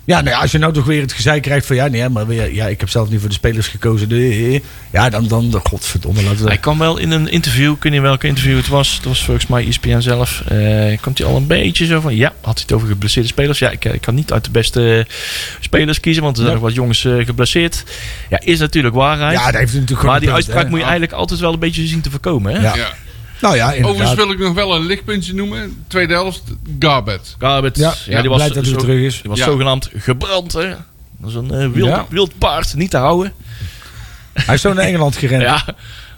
[0.06, 2.28] Ja, nou ja, als je nou toch weer het gezeik krijgt van ja, nee, maar
[2.28, 4.10] weer, ja, ik heb zelf niet voor de spelers gekozen.
[4.10, 6.24] de- Ja, dan, dan godverdomme.
[6.24, 8.94] Laten we, Hij kwam wel in een interview, ik weet niet welke interview het was.
[8.96, 10.42] Het was volgens mij ESPN zelf.
[10.48, 13.60] eh komt hij al een beetje zo van, ja, had hij het over geblesseerde spelers.
[13.60, 15.06] Ja, ik, ik kan niet uit de beste
[15.60, 16.60] spelers kiezen, want er zijn Ja.
[16.62, 17.84] nog wat jongens eh, geblesseerd.
[18.30, 19.38] Ja, is natuurlijk waarheid.
[19.40, 20.70] ja, daar heeft hij natuurlijk maar die een punt, uitspraak hè.
[20.70, 22.54] moet je eigenlijk altijd wel een beetje zien te voorkomen.
[22.54, 22.62] Hè?
[22.62, 22.76] Ja.
[22.76, 22.94] Ja.
[23.46, 23.92] Nou ja, inderdaad.
[23.92, 25.84] Overigens wil ik nog wel een lichtpuntje noemen.
[25.88, 26.44] Tweede helft,
[26.80, 27.36] Garbet.
[27.40, 29.22] Garbet, Ja, ja, die was, blij dat hij terug is.
[29.22, 29.46] Die was Ja.
[29.46, 30.54] zogenaamd gebrand.
[30.54, 30.70] Hè?
[31.18, 32.06] Dat is een eh, wild, Ja.
[32.10, 33.34] wild paard, niet te houden.
[34.34, 35.42] Hij is zo naar Engeland gerend.
[35.52, 35.64] Ja.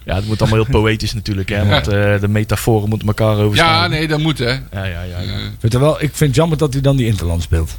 [0.05, 1.49] ja, het moet allemaal heel poëtisch natuurlijk.
[1.49, 1.65] Hè?
[1.65, 3.81] Want eh, de metaforen moeten elkaar overstaan.
[3.81, 4.51] Ja, nee, dat moet hè.
[4.51, 5.19] Ja, ja, ja,
[5.61, 5.79] ja.
[5.79, 7.77] Wel, ik vind het jammer dat hij dan die Interland speelt.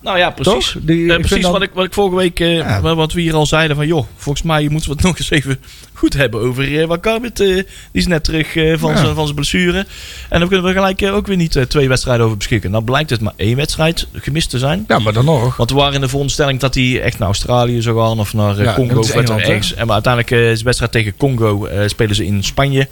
[0.00, 0.76] Nou ja, precies.
[0.80, 2.94] Die- Eh, precies dan- wat, ik, wat ik vorige week, eh, Ja.
[2.94, 5.58] wat we hier al zeiden van joh, volgens mij moeten we het nog eens even
[5.92, 8.96] goed hebben over eh wat Garbet, eh, die is net terug eh, van Ja.
[8.96, 9.86] zijn van zijn blessure.
[10.28, 12.70] En dan kunnen we gelijk eh, ook weer niet eh, twee wedstrijden over beschikken.
[12.70, 14.84] Dan blijkt het maar één wedstrijd gemist te zijn.
[14.88, 15.56] Ja, maar dan nog.
[15.56, 18.58] Want we waren in de veronderstelling dat hij echt naar Australië zou gaan of naar
[18.58, 19.74] eh, Congo of ergens.
[19.74, 22.88] En maar uiteindelijk eh, is de wedstrijd tegen Congo eh, spelen ze in Spanje.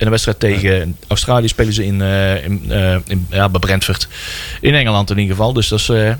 [0.00, 4.08] En de wedstrijd tegen Australië spelen ze in, eh, in, eh, in ja, bij Brentford.
[4.60, 5.52] In Engeland in ieder geval.
[5.52, 6.12] Dus dat is, eh,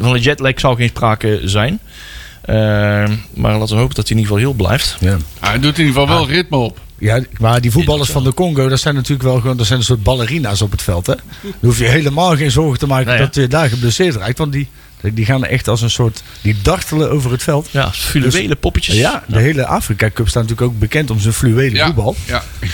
[0.00, 1.80] van een jetlag zou geen sprake zijn.
[3.34, 4.96] Maar laten we hopen dat hij in ieder geval heel blijft.
[5.00, 5.16] Ja.
[5.40, 6.80] Hij doet in ieder geval wel ritme op.
[6.98, 9.84] Ja, maar die voetballers van de Congo, dat zijn natuurlijk wel gewoon, dat zijn een
[9.84, 11.06] soort ballerina's op het veld.
[11.06, 11.14] Hè?
[11.42, 14.38] Dan hoef je helemaal geen zorgen te maken Nee, dat je daar geblesseerd raakt.
[14.38, 14.68] Want die,
[15.02, 17.68] die gaan echt als een soort, die dartelen over het veld.
[17.70, 18.94] Ja, fluwelen poppetjes.
[18.94, 22.16] Ja, de hele Afrika Cup staat natuurlijk ook bekend om zijn fluwelen Ja, voetbal.
[22.26, 22.42] ja.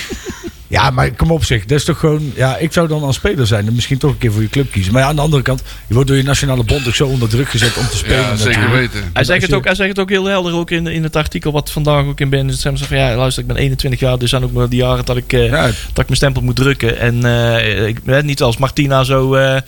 [0.71, 1.65] Ja, maar kom op zich.
[1.65, 2.33] Dat is toch gewoon.
[2.35, 4.73] Ja, ik zou dan als speler zijn en misschien toch een keer voor je club
[4.73, 4.93] kiezen.
[4.93, 7.29] Maar ja, aan de andere kant, je wordt door je nationale bond ook zo onder
[7.29, 8.17] druk gezet om te spelen.
[8.17, 8.93] ja zeker natuurlijk.
[8.93, 9.11] weten.
[9.13, 11.53] Hij zegt, het ook, hij zegt het ook heel helder ook in, in het artikel
[11.53, 12.55] wat vandaag ook in ben.
[12.55, 15.17] Ze van ja, luister, ik ben 21 jaar, dus zijn ook maar die jaren dat
[15.17, 16.99] ik, eh, Ja, dat ik mijn stempel moet drukken.
[16.99, 19.35] En eh, ik ben niet als Martina zo.
[19.35, 19.61] eh,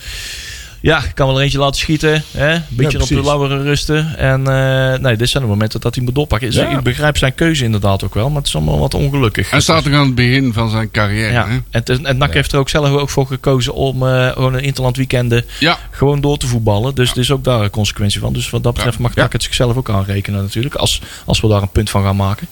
[0.81, 2.23] ja, ik kan wel er eentje laten schieten.
[2.31, 2.55] Hè?
[2.55, 3.25] Een beetje op de precies.
[3.27, 4.16] lauwere rusten.
[4.19, 6.49] En eh, nee, dit zijn de momenten dat hij moet doorpakken.
[6.51, 6.69] Dus Ja.
[6.69, 9.51] Ik begrijp zijn keuze inderdaad ook wel, maar het is allemaal wat ongelukkig.
[9.51, 11.33] Hij staat nog aan het begin van zijn carrière.
[11.33, 11.47] ja.
[11.47, 11.53] hè?
[11.55, 14.55] En, het is- en NAC heeft er ook zelf ook voor gekozen om eh, gewoon
[14.55, 16.95] een interland weekenden Ja, gewoon door te voetballen.
[16.95, 18.33] Dus er is ook daar een consequentie van.
[18.33, 19.23] Dus wat dat betreft mag Ja.
[19.23, 20.75] NAC het zichzelf ook aanrekenen natuurlijk.
[20.75, 22.47] Als, als we daar een punt van gaan maken.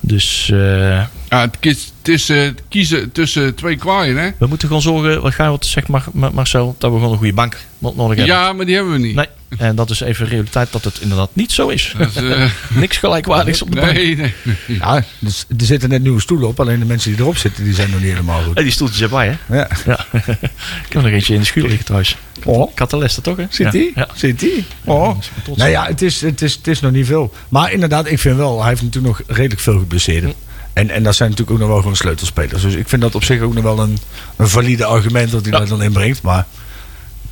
[0.00, 2.32] Dus eh, ja het, is
[2.68, 4.30] kiezen tussen twee kwaaien, hè?
[4.38, 7.12] we moeten gewoon zorgen, wat ga je wat zegt Mar Mar- Marcel, dat we gewoon
[7.12, 8.34] een goede bank no- nodig hebben.
[8.36, 9.14] Ja, maar die hebben we niet.
[9.14, 9.26] Nee.
[9.58, 11.94] En dat is even realiteit dat het inderdaad niet zo is.
[12.14, 13.92] Eh, Niks gelijkwaardigs op de bank.
[13.92, 14.34] nee, nee.
[14.66, 16.60] Ja, dus, er zitten net nieuwe stoelen op.
[16.60, 18.56] Alleen de mensen die erop zitten, die zijn nog niet helemaal goed.
[18.56, 19.56] En die stoeltjes erbij, hè?
[19.56, 19.68] Ja.
[19.86, 20.06] Ja.
[20.86, 22.16] ik heb nog eentje in de schuur liggen thuis.
[22.44, 23.46] Oh, Leicester toch, hè?
[23.50, 23.92] zit die?
[23.94, 24.08] Ja.
[24.14, 24.64] Zit die?
[24.84, 25.18] Oh.
[25.54, 27.34] Nou ja, het is, het, is, het is nog niet veel.
[27.48, 30.32] Maar inderdaad, ik vind wel, hij heeft natuurlijk nog redelijk veel geblesseerden.
[30.72, 32.62] En, en dat zijn natuurlijk ook nog wel gewoon sleutelspelers.
[32.62, 33.98] Dus ik vind dat op zich ook nog wel een,
[34.36, 35.58] een valide argument dat hij Ja.
[35.58, 36.22] daar dan inbrengt.
[36.22, 36.46] Maar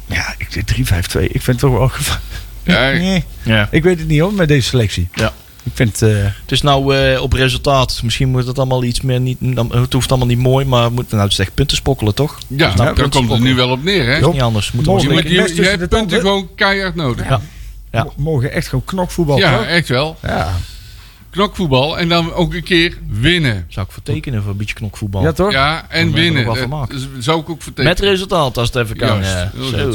[0.07, 0.73] ja, ik zit
[1.19, 1.21] 3-5-2.
[1.23, 1.89] Ik vind het toch wel...
[1.99, 2.21] gevaar-
[2.63, 3.69] Ja, Nee, Ja.
[3.71, 5.09] ik weet het niet hoor, met deze selectie.
[5.15, 5.33] Ja.
[5.63, 6.03] Ik vind...
[6.03, 8.01] eh, Het is nou eh, op resultaat.
[8.03, 9.37] Misschien moet het allemaal iets meer niet.
[9.41, 12.39] dan- Het hoeft allemaal niet mooi, maar we moeten nou zeg punten spokkelen, toch?
[12.47, 14.21] ja nou, daar komt het nu wel op neer, hè?
[14.21, 14.73] Dat is niet anders.
[14.73, 16.21] Moet Morgen Je, je, je tussen hebt de punten tanden.
[16.21, 17.29] gewoon keihard nodig.
[17.29, 17.41] Ja.
[17.91, 18.05] Ja.
[18.05, 19.39] mo- Morgen echt gewoon knokvoetbal.
[19.39, 19.67] Ja, toch?
[19.67, 20.17] echt wel.
[20.23, 20.53] ja.
[21.31, 23.67] Knokvoetbal en dan ook een keer winnen.
[23.69, 25.23] Zou ik vertekenen voor een beetje knokvoetbal.
[25.23, 25.53] Ja, toch?
[25.53, 26.45] Ja, en winnen.
[26.45, 26.59] Dat
[27.19, 27.97] zou ik ook vertekenen.
[27.97, 29.23] Met resultaat, als het even kan.
[29.23, 29.93] Juist, ja.
[29.93, 29.95] Zo.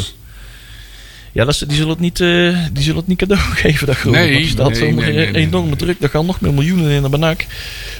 [1.35, 3.87] Ja, dat is, die, zullen het niet, eh, die zullen het niet cadeau geven.
[3.87, 4.15] Dat geloof.
[4.15, 5.45] Nee, er staat nee, zo'n nee, nee, nee.
[5.45, 5.99] enorme druk.
[5.99, 7.45] Daar gaan nog meer miljoenen in de banak.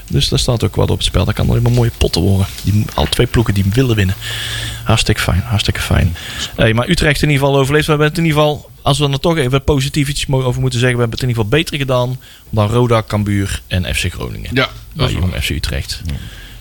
[0.10, 1.26] Dus daar staat ook wat op het spel.
[1.26, 2.48] Dat kan alleen maar mooie potten worden.
[2.64, 4.16] Die, al twee ploegen die willen winnen.
[4.84, 6.16] Hartstikke fijn, hartstikke fijn.
[6.56, 7.86] Hey, maar Utrecht in ieder geval overleefd.
[7.86, 10.80] We hebben het in ieder geval, als we er toch even positief iets over moeten
[10.80, 10.98] zeggen.
[10.98, 12.20] We hebben het in ieder geval beter gedaan
[12.50, 14.50] dan Roda, Cambuur en FC Groningen.
[14.54, 15.42] Ja, dat bij is Jong waar.
[15.42, 16.02] FC Utrecht.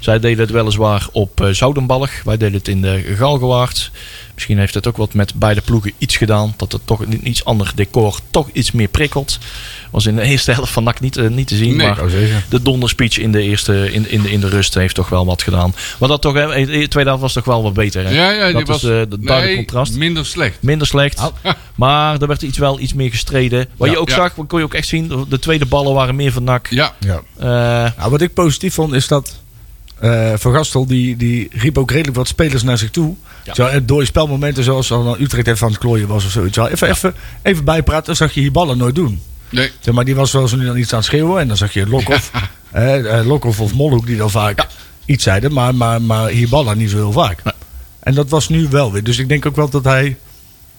[0.05, 2.11] Zij deden het weliswaar op eh, Zoudenbalg.
[2.25, 3.91] Wij deden het in de Galgenwaard.
[4.35, 6.55] Misschien heeft het ook wat met beide ploegen iets gedaan.
[6.57, 9.39] Dat het toch een iets ander decor toch iets meer prikkelt.
[9.91, 11.77] Was in de eerste helft van NAC niet, eh, niet te zien.
[11.77, 11.87] Nee.
[11.87, 11.99] maar
[12.49, 15.43] de donderspeech in de, eerste, in, in, de, in de rust heeft toch wel wat
[15.43, 15.75] gedaan.
[15.99, 18.05] Maar dat toch, de tweede helft was toch wel wat beter.
[18.05, 18.11] Hè?
[18.11, 19.97] Ja, ja, die dat was eh, het duidelijk nee, contrast.
[19.97, 20.57] minder slecht.
[20.61, 21.19] Minder slecht.
[21.19, 21.27] Oh.
[21.75, 23.67] Maar er werd iets, wel iets meer gestreden.
[23.77, 24.15] Wat Ja, je ook ja.
[24.15, 25.09] zag, kon je ook echt zien.
[25.09, 26.67] de- De tweede ballen waren meer van NAC.
[26.71, 27.23] Ja, Ja.
[27.37, 27.47] Eh,
[27.99, 29.43] Nou, wat ik positief vond is dat
[30.05, 33.15] eh Van Gastel die, die riep ook redelijk wat spelers naar zich toe.
[33.45, 33.55] Ja.
[33.55, 36.57] Zo, door je spelmomenten zoals dan Utrecht even aan het klooien was of zoiets.
[36.57, 39.21] Even, even, even bijpraten, dan zag je die ballen nooit doen.
[39.49, 39.71] Nee.
[39.81, 41.41] Zeg maar die was wel zo nu dan iets aan het schreeuwen.
[41.41, 42.31] En dan zag je Lokhoff,
[42.71, 44.67] eh, Lokhoff of Molhoek die dan vaak
[45.05, 45.53] iets zeiden.
[45.53, 47.43] Maar, maar, maar Hiballa niet zo heel vaak.
[48.01, 49.05] En dat was nu wel weer.
[49.05, 50.17] Dus ik denk ook wel dat hij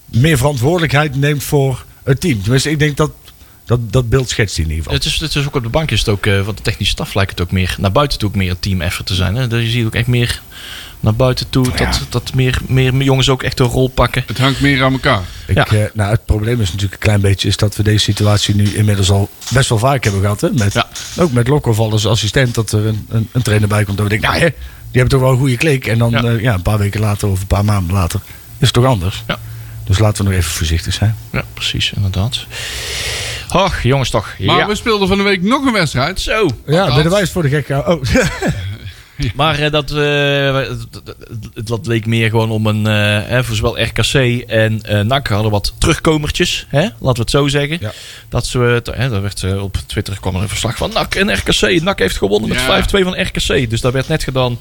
[0.06, 2.42] meer verantwoordelijkheid neemt voor het team.
[2.42, 3.12] Tenminste, ik denk dat
[3.66, 4.98] dat, dat beeld schetst hij in ieder geval.
[5.00, 6.94] Het is, het is ook op de bank is het ook, eh, want de technische
[6.94, 9.36] staf lijkt het ook meer, naar buiten toe ook meer een team effort te zijn.
[9.36, 9.48] Hè?
[9.48, 10.42] Dus je ziet ook echt meer
[11.00, 14.24] naar buiten toe, dat, dat meer, meer jongens ook echt een rol pakken.
[14.28, 15.22] Het hangt meer aan elkaar.
[15.48, 15.66] Ik, Ja.
[15.68, 18.76] eh, nou, het probleem is natuurlijk een klein beetje is dat we deze situatie nu
[18.76, 20.42] inmiddels al best wel vaak hebben gehad.
[20.42, 20.50] Hè?
[20.52, 20.88] Met, Ja.
[21.18, 23.98] Ook met Lokhoff als assistent dat er een, een, een trainer bij komt.
[23.98, 25.88] Dat we denken, nou hè, die hebben toch wel een goede klik.
[25.88, 26.30] En dan Ja.
[26.30, 28.20] ja, een paar weken later of een paar maanden later
[28.58, 29.24] is het toch anders.
[29.28, 29.40] Ja.
[29.86, 31.18] Dus laten we nog even voorzichtig zijn.
[31.32, 32.46] Ja, precies, inderdaad.
[33.54, 34.36] Och, jongens toch.
[34.40, 34.68] Maar ja.
[34.68, 36.22] we speelden van de week nog een wedstrijd.
[36.22, 36.50] Zo.
[36.66, 37.70] Ja, ben de wijs voor de gek.
[37.70, 38.02] Oh,
[39.36, 43.82] Maar eh, dat, eh, dat, dat leek meer gewoon om een, eh, hè, voor zowel
[43.82, 44.14] RKC
[44.48, 46.82] en eh NAC hadden wat terugkomertjes, hè?
[46.82, 47.78] laten we het zo zeggen.
[47.82, 47.92] Ja.
[48.30, 51.34] Dat ze, hè, daar werd eh, op Twitter kwam er een verslag van NAC en
[51.34, 51.82] RKC.
[51.82, 52.84] NAC heeft gewonnen met Ja.
[52.84, 53.70] 5-2 van RKC.
[53.70, 54.60] Dus daar werd net gedaan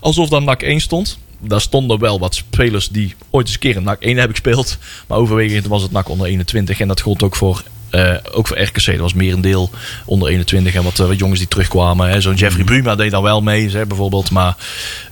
[0.00, 1.18] alsof dan NAC 1 stond.
[1.40, 4.78] Daar stonden wel wat spelers die ooit eens een keer in NAC 1 hebben gespeeld.
[5.06, 6.80] Maar overwegend was het NAC onder 21.
[6.80, 8.86] En dat gold ook voor, eh, ook voor RKC.
[8.86, 9.70] Dat was meer een deel
[10.04, 10.74] onder 21.
[10.74, 12.22] En wat, eh, wat jongens die terugkwamen.
[12.22, 14.30] Zo'n Jeffrey Bruma deed dan wel mee, hè, bijvoorbeeld.
[14.30, 14.56] Maar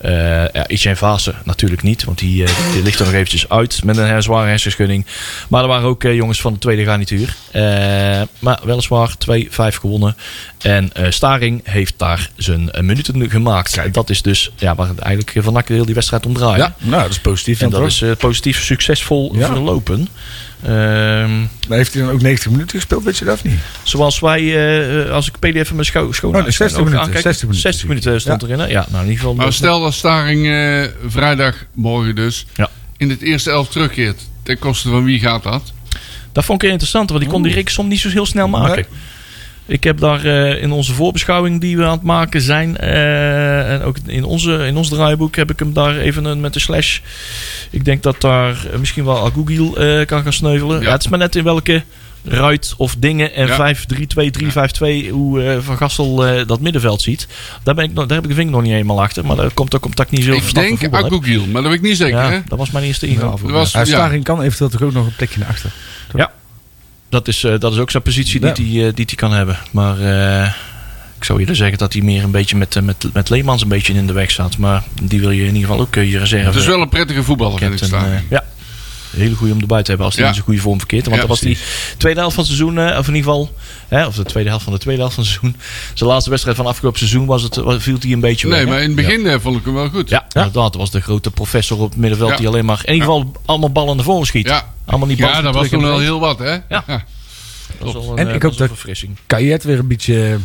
[0.00, 0.12] eh
[0.52, 2.04] ja, Etienne natuurlijk niet.
[2.04, 5.06] Want die, die ligt er nog eventjes uit met een zware hersenschudding.
[5.48, 7.36] Maar er waren ook jongens van de tweede garnituur.
[8.38, 10.16] Maar weliswaar 2-5 gewonnen.
[10.60, 13.94] En Staring heeft daar zijn minuten gemaakt.
[13.94, 16.56] Dat is dus ja, waar het eigenlijk van heel die wedstrijd om draait.
[16.56, 17.60] ja, nou, dat is positief.
[17.60, 18.08] En dat toch?
[18.10, 19.46] is positief succesvol Ja.
[19.46, 20.08] verlopen.
[20.62, 21.38] Ehm,
[21.68, 23.58] Maar heeft hij dan ook 90 minuten gespeeld, weet je dat of niet?
[23.82, 27.12] zoals wij, eh, eh, als ik PDF in mijn scho schoon Oh, nee, 60 minuten,
[27.12, 27.60] 60 minuten.
[27.60, 28.58] 60 minuten stond erin.
[28.58, 28.66] Hè?
[28.66, 29.34] Ja, nou in ieder geval.
[29.34, 32.70] Maar stel dat Staring eh, vrijdag, morgen dus, Ja.
[32.96, 34.20] in het eerste elf terugkeert.
[34.42, 35.72] Ten koste van wie gaat dat?
[36.32, 38.74] Dat vond ik heel interessant, want die kon die reeksom niet zo heel snel maken.
[38.74, 38.98] Nee.
[39.66, 43.82] Ik heb daar eh, in onze voorbeschouwing die we aan het maken zijn, eh, en
[43.82, 46.98] ook in, onze, in ons draaiboek heb ik hem daar even een, met de slash.
[47.70, 50.78] Ik denk dat daar misschien wel Agugil eh kan gaan sneuvelen.
[50.80, 50.86] Ja.
[50.86, 51.82] Ja, het is maar net in welke
[52.24, 53.56] ruit of dingen en Ja.
[53.56, 57.26] 5-3-2, 3-5-2, hoe eh, Van Gastel eh, dat middenveld ziet.
[57.62, 59.54] Daar, ben ik nog, daar heb ik de vinger nog niet helemaal achter, maar dat
[59.54, 60.94] komt ook omdat ik niet zo Ik denk.
[61.04, 62.18] Agugil, maar dat weet ik niet zeker.
[62.18, 62.40] Ja, hè?
[62.48, 63.06] dat was mijn eerste
[63.52, 63.84] was- Ja, Ja.
[63.86, 65.70] Staring kan eventueel toch ook nog een plekje naar achter.
[67.16, 68.52] Dat is, eh, dat is ook zijn positie Ja.
[68.52, 69.58] die hij die die kan hebben.
[69.70, 70.52] Maar eh,
[71.18, 73.68] ik zou eerder zeggen dat hij meer een beetje met, eh, met, met Leemans een
[73.68, 74.58] beetje in de weg staat.
[74.58, 76.46] Maar die wil je in ieder geval ook eh, je reserve.
[76.46, 78.44] Het is wel een prettige voetballer, vind ik eh, ja.
[79.10, 80.28] Hele goede om erbij te hebben als hij Ja.
[80.28, 81.02] in zijn goede vorm verkeert.
[81.04, 81.58] Want Ja, dat was die
[81.96, 83.54] tweede helft van het seizoen, eh, of in ieder geval,
[83.88, 85.60] hè, of de tweede helft van de tweede helft van het seizoen.
[85.94, 88.48] Zijn laatste wedstrijd van afgelopen seizoen was het, viel hij een beetje.
[88.48, 90.08] Nee, maar in het begin eh, vond ik hem wel goed.
[90.08, 90.52] Ja, inderdaad.
[90.72, 93.70] Dat was de grote professor op het middenveld die alleen maar in ieder geval allemaal
[93.72, 94.46] ballen naar voren schiet.
[94.46, 94.74] Ja.
[94.86, 96.52] Allemaal Ja, dat was toen en wel heel wat, hè?
[96.68, 96.84] Ja.
[96.86, 97.04] Dat
[97.78, 99.16] was wel een, En eh, ik hoop dat- verfrissing.
[99.26, 100.38] Kajet weer een beetje...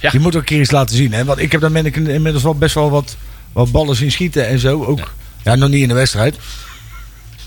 [0.00, 0.10] Ja.
[0.10, 1.12] Die moet ook een keer iets laten zien.
[1.12, 1.24] Hè?
[1.24, 3.16] Want ik heb ben ik inmiddels wel best wel wat,
[3.52, 4.84] wat ballen zien schieten en zo.
[4.84, 5.54] Ook, ja.
[5.54, 6.36] nog niet in de wedstrijd.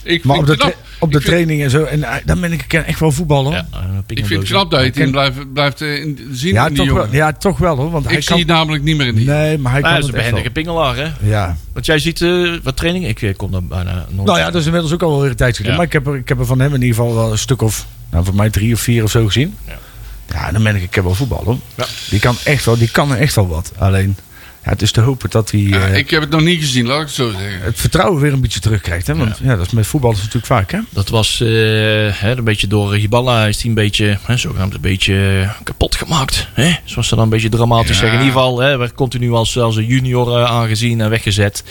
[0.06, 1.02] Ik Maar op vind de, het tra- knap.
[1.02, 1.84] op de Ik vind- training en zo.
[1.84, 3.52] En eh, dan ben ik ik ken echt wel voetballen.
[3.52, 6.28] Ja, Ja, eh, Ik vind het knap dat je het in blijft, blijft eh, in-
[6.32, 7.92] zien in die toch wel, ja, toch wel hoor.
[7.92, 8.38] Want hij ik kan...
[8.38, 9.26] zie het namelijk niet meer in die.
[9.26, 11.12] Nee, maar hij Maar kan is een behendige pingelaar, hè?
[11.30, 11.58] Ja.
[11.74, 13.08] Want jij ziet eh, wat training.
[13.22, 14.28] Ik kom daar bijna nooit.
[14.28, 15.72] Nou ja, dat is inmiddels ook al weer een tijd geleden.
[15.72, 15.78] Ja.
[15.78, 17.62] Maar ik heb, er, ik heb er van hem in ieder geval wel een stuk
[17.62, 17.86] of...
[18.12, 19.56] Nou, voor mij drie of vier of zo gezien.
[19.68, 19.78] Ja.
[20.30, 20.82] Ja, dan ben ik...
[20.84, 21.46] Ik heb wel voetballen.
[21.46, 21.58] hoor.
[21.76, 21.86] Ja.
[22.10, 23.72] Die kan echt wel, die kan er echt wel wat.
[23.78, 24.18] Alleen,
[24.66, 25.60] ja, het is te hopen dat hij...
[25.60, 27.62] Ja, eh, ik heb het nog niet gezien, laat ik het zo zeggen.
[27.62, 29.08] het vertrouwen weer een beetje terugkrijgt.
[29.08, 29.16] Hè?
[29.16, 29.56] Want ja.
[29.56, 30.72] dat is met voetballers natuurlijk vaak.
[30.72, 30.80] Hè?
[30.90, 31.48] Dat was eh,
[32.12, 35.96] hè, een beetje door Hiballa is hij een beetje, hè, zogenaamd een beetje eh, kapot
[35.96, 36.48] gemaakt.
[36.54, 36.72] Hè?
[36.84, 37.96] Zoals ze dan een beetje dramatisch Ja.
[38.02, 38.20] zeggen.
[38.20, 41.64] In ieder geval hè, werd continu als, als een junior eh, aangezien en weggezet.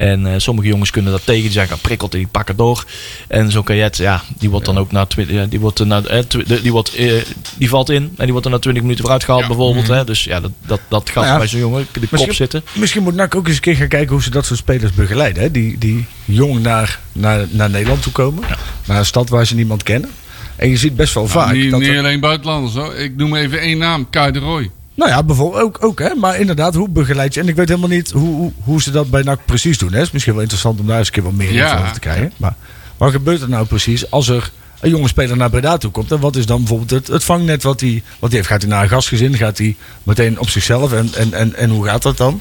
[0.00, 1.42] En eh, sommige jongens kunnen dat tegen.
[1.42, 2.84] Die zijn geprikkeld en die pakken door.
[3.28, 5.06] En zo'n kajet, ja, die wordt dan ook na
[5.48, 7.12] die, wordt, na, eh, de- die, wordt, eh,
[7.56, 8.02] die valt in.
[8.02, 9.48] En die wordt er na 20 minuten vooruit gehaald Ja.
[9.48, 9.88] bijvoorbeeld.
[9.88, 10.04] Hè?
[10.04, 11.38] Dus ja, dat, dat, dat gaat Nou ja.
[11.38, 12.62] bij zo'n jongen de kop Misschien- zitten.
[12.72, 15.42] Misschien moet NAC ook eens een keer gaan kijken hoe ze dat soort spelers begeleiden.
[15.42, 15.50] Hè?
[15.50, 18.44] Die, die jong naar, naar, naar Nederland toe komen.
[18.86, 20.10] Naar een stad waar ze niemand kennen.
[20.56, 21.46] En je ziet best wel vaak.
[21.46, 22.94] Nou, niet, dat niet er- alleen buitenlanders hoor.
[22.94, 24.70] Ik noem even één naam, Kai de Roy.
[25.00, 26.14] Nou ja, bijvoorbeeld ook, ook hè.
[26.14, 27.40] Maar inderdaad, hoe begeleid je...
[27.40, 29.90] En ik weet helemaal niet hoe, hoe, hoe ze dat bij NAC precies doen.
[29.90, 29.96] Hè.
[29.96, 31.78] Het is misschien wel interessant om daar eens een keer wat meer Ja.
[31.78, 32.32] over te krijgen.
[32.36, 32.54] Maar
[32.96, 36.12] wat gebeurt er nou precies als er een jonge speler naar Breda toe komt?
[36.12, 38.50] En wat is dan bijvoorbeeld het, het vangnet wat hij, wat hij heeft?
[38.50, 39.36] Gaat hij naar een gastgezin?
[39.36, 40.92] Gaat hij meteen op zichzelf?
[40.92, 42.40] En, en, en, en hoe gaat dat dan?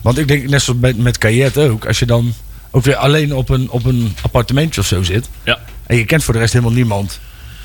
[0.00, 1.86] Want ik denk, net zoals met, met ook.
[1.86, 2.32] Als je dan
[2.70, 5.28] ook weer alleen op een, op een appartementje of zo zit.
[5.44, 5.58] Ja.
[5.86, 7.20] En je kent voor de rest helemaal niemand.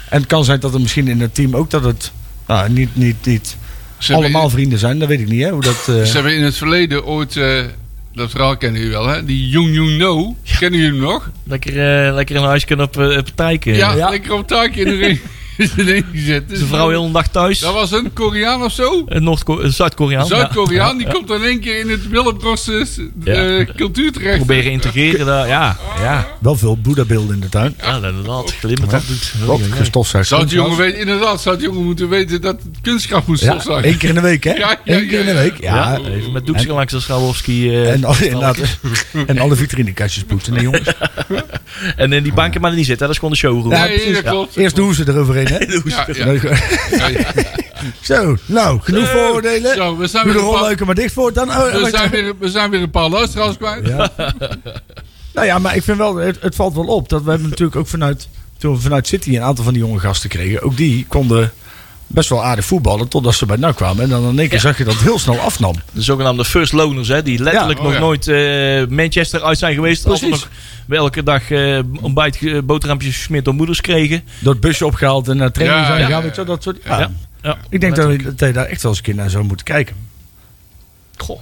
[0.09, 2.11] En het kan zijn dat er misschien in het team ook dat het...
[2.47, 3.57] Nou, niet, niet, niet
[4.03, 5.41] Ze hebben- allemaal vrienden zijn, dat weet ik niet.
[5.43, 5.49] Hè?
[5.49, 7.61] Hoe dat, eh, Ze hebben in het verleden ooit, eh,
[8.13, 10.35] dat verhaal kennen jullie wel hè, die Jung Jung No.
[10.59, 11.31] Kennen jullie hem nog?
[11.43, 13.73] Lekker, eh, lekker een huisje op, uh, op tijken.
[13.75, 14.09] Ja, Ja.
[14.09, 15.19] lekker op taakje in de ring.
[15.57, 17.59] Zijn vrouw heel een dag thuis.
[17.59, 19.03] Dat was een Koreaan of zo?
[19.05, 20.21] Een Noord- een Zuid-Koreaan.
[20.27, 20.35] ja.
[20.35, 22.85] Zuid-Koreaan, die komt in één keer in het Willenbrosse
[23.23, 23.65] Ja.
[23.75, 24.35] cultuur terecht.
[24.37, 25.47] Proberen integreren daar.
[25.47, 26.27] Ja, ja.
[26.39, 27.75] Wel veel boeddhabeelden in de tuin.
[27.81, 28.53] Ja, inderdaad.
[28.61, 28.79] Doet.
[29.47, 30.27] Op gestofzuigd.
[30.27, 33.49] Zou die jongen weten, inderdaad, zou die jongen moeten weten dat het kunstkracht moest Ja,
[33.51, 33.89] stofzuigen.
[33.89, 34.51] één keer in de week, hè?
[34.63, 35.61] Ja, ja, Eén keer in de week.
[35.61, 35.75] Ja.
[35.75, 37.13] Ja, even met doekje langs de
[37.45, 38.57] eh, En, alle, inderdaad,
[39.27, 40.87] en alle vitrinekastjes poetsen, nee jongens.
[41.95, 43.05] en in die banken maar er niet zitten.
[43.07, 43.71] Dat is gewoon de showroom.
[43.71, 43.87] Ja.
[44.55, 45.57] Eerst doen ze eroverheen, hè?
[45.85, 46.25] Ja, ja.
[46.25, 46.57] Nee, gewoon-
[48.01, 49.75] Zo, nou, genoeg vooroordelen.
[49.75, 51.33] Zo, we zijn Doe weer een paar- rolluiken maar dicht voor.
[51.33, 51.95] Dan, oh, We wacht.
[51.95, 53.87] zijn, weer, we zijn weer een paar luisteraars kwijt.
[53.87, 54.11] Ja.
[55.33, 57.77] nou ja, maar ik vind wel, het, het valt wel op dat we hebben natuurlijk
[57.77, 58.27] ook vanuit,
[58.57, 61.51] toen we vanuit City een aantal van die jonge gasten kregen, ook die konden
[62.13, 64.03] best wel aardig voetballen totdat ze bij NAC kwamen.
[64.03, 65.75] En dan in één keer zag je dat het heel snel afnam.
[65.91, 68.05] De zogenaamde first loners, hè, die letterlijk Ja, nog oh ja.
[68.05, 70.03] nooit eh, Manchester uit zijn geweest.
[70.03, 70.29] Precies.
[70.29, 70.47] nog
[70.89, 74.23] elke dag eh ontbijt, eh, boterhampjes gesmeerd door moeders kregen.
[74.39, 76.21] Door het busje opgehaald en naar training Ja, zijn ja, gegaan.
[76.23, 76.99] weet je dat soort, ja.
[76.99, 77.11] Ja.
[77.41, 79.65] Ja, Ik denk dat, dat je daar echt wel eens een keer naar zou moeten
[79.65, 79.95] kijken.
[81.17, 81.39] Goh.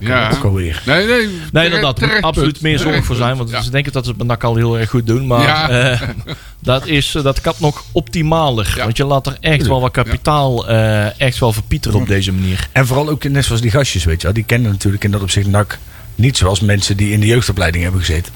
[0.00, 0.26] Ja, kan Ja.
[0.30, 0.34] ook.
[0.36, 0.82] Ook alweer.
[0.86, 1.06] Nee, nee.
[1.26, 2.00] Nee, terecht- inderdaad.
[2.00, 3.36] Er moet absoluut meer zorg voor zijn.
[3.36, 3.62] Want Ja.
[3.62, 5.26] ze denken dat ze het NAC al heel erg goed doen.
[5.26, 5.68] Maar Ja.
[5.90, 6.00] eh,
[6.60, 8.72] dat, is, eh, dat kan nog optimaler.
[8.76, 8.84] Ja.
[8.84, 12.68] Want je laat er echt wel wat kapitaal eh, echt wel verpieteren op deze manier.
[12.72, 14.34] En vooral ook net zoals die gastjes, weet je wel.
[14.36, 15.78] Die kennen natuurlijk in dat opzicht NAC
[16.14, 18.32] niet zoals mensen die in de jeugdopleiding hebben gezeten.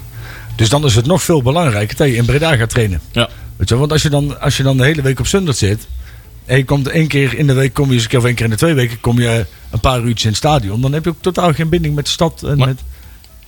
[0.57, 3.01] Dus dan is het nog veel belangrijker dat je in Breda gaat trainen.
[3.12, 3.29] Ja.
[3.57, 5.57] Weet je wel, want als je, dan, als je dan de hele week op Sundert
[5.57, 5.87] zit.
[6.46, 8.56] En je komt één keer in de week, kom je of één keer in de
[8.56, 10.80] twee weken, kom je een paar uurtjes in het stadion.
[10.80, 12.78] Dan heb je ook totaal geen binding met de stad en met,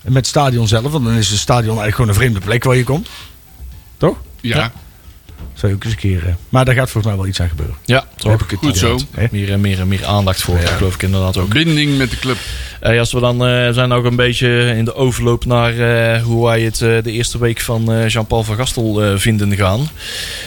[0.02, 0.92] en met het stadion zelf.
[0.92, 3.08] Want dan is het stadion eigenlijk gewoon een vreemde plek waar je komt.
[3.96, 4.16] Toch?
[4.40, 4.72] Ja,
[5.54, 6.26] Zou je ook eens een keer.
[6.26, 7.74] eh, maar daar gaat volgens mij wel iets aan gebeuren.
[7.84, 8.98] Ja, Zo heb ik het Goed zo.
[9.30, 10.66] Meer, en meer, en meer aandacht voor, Ja.
[10.66, 11.48] geloof ik inderdaad ook.
[11.48, 12.36] binding met de club.
[12.80, 15.78] Eh, als we dan eh, zijn ook een beetje in de overloop naar
[16.14, 19.56] eh, hoe wij het eh, de eerste week van eh, Jean-Paul van Gastel eh, vinden
[19.56, 19.88] gaan.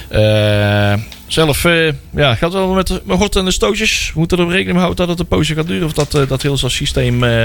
[0.10, 0.94] Eh,
[1.34, 4.12] zelf uh, ja, gaat wel met, met hort en de stootjes.
[4.14, 5.86] We moeten er rekening mee houden dat het een poosje gaat duren.
[5.86, 7.42] Of dat, uh, dat heel zo'n systeem uh,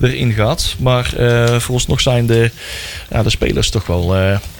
[0.00, 0.74] erin gaat.
[0.78, 1.12] Maar
[1.60, 2.50] vooralsnog zijn de,
[3.10, 4.16] ja, de spelers toch wel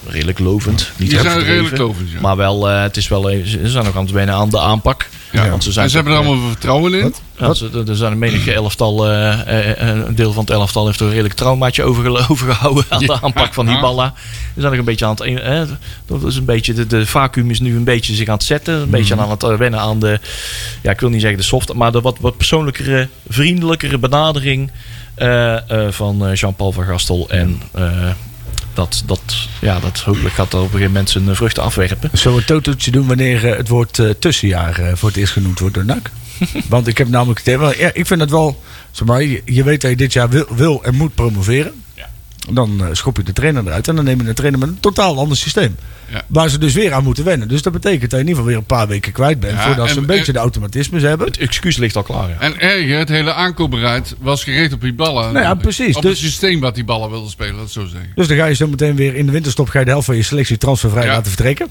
[0.07, 0.91] redelijk lovend.
[0.97, 2.19] Niet Die zijn redelijk lovend, ja.
[2.19, 5.09] Maar wel, het is wel, ze zijn nog aan het wennen aan de aanpak.
[5.33, 7.01] Ja, want ze, zijn en ze hebben er allemaal vertrouwen in.
[7.01, 7.21] Wat?
[7.37, 9.39] ja, ze, er zijn een menige elftal, uh,
[9.75, 13.53] een deel van het elftal heeft er een redelijk traumaatje over, overgehouden aan de aanpak
[13.53, 14.13] van Hiballa.
[14.53, 15.61] Ze zijn nog een beetje aan het, eh,
[16.05, 18.73] dat is een beetje, de, de vacuüm is nu een beetje zich aan het zetten.
[18.73, 20.19] Een beetje aan het wennen aan de,
[20.81, 24.71] ja ik wil niet zeggen de soft, maar de wat, wat persoonlijkere, vriendelijkere benadering
[25.17, 27.29] uh, uh, van Jean-Paul van Gastel.
[27.29, 27.61] En
[28.73, 32.09] dat, dat, ja, dat hopelijk gaat er op een gegeven moment zijn vruchten afwerpen.
[32.13, 35.33] Zullen we een totootje doen wanneer uh, het woord uh, tussenjaar uh, voor het eerst
[35.33, 36.11] genoemd wordt door NAC?
[36.69, 39.91] Want ik heb namelijk ja, ik vind het wel, zeg maar, je, je weet dat
[39.91, 41.83] je dit jaar wil, wil en moet promoveren.
[41.93, 42.09] Ja.
[42.51, 44.79] Dan uh, schop je de trainer eruit en dan neem je een trainer met een
[44.79, 45.75] totaal ander systeem.
[46.11, 46.21] Ja.
[46.27, 47.47] Waar ze dus weer aan moeten wennen.
[47.47, 49.53] Dus dat betekent dat je in ieder geval weer een paar weken kwijt bent.
[49.57, 51.27] Ja, voordat en- ze een beetje en- de automatismes hebben.
[51.27, 52.29] Het excuus ligt al klaar.
[52.29, 52.35] Ja.
[52.39, 55.33] En erger, het hele aankoopbeleid was gericht op die ballen.
[55.33, 55.95] Nou ja, precies.
[55.95, 58.09] Op Dus- het systeem wat die ballen wilden spelen, dat zo zeggen.
[58.15, 60.15] Dus dan ga je zo meteen weer in de winterstop ga je de helft van
[60.15, 61.11] je selectie transfervrij Ja.
[61.11, 61.67] laten vertrekken.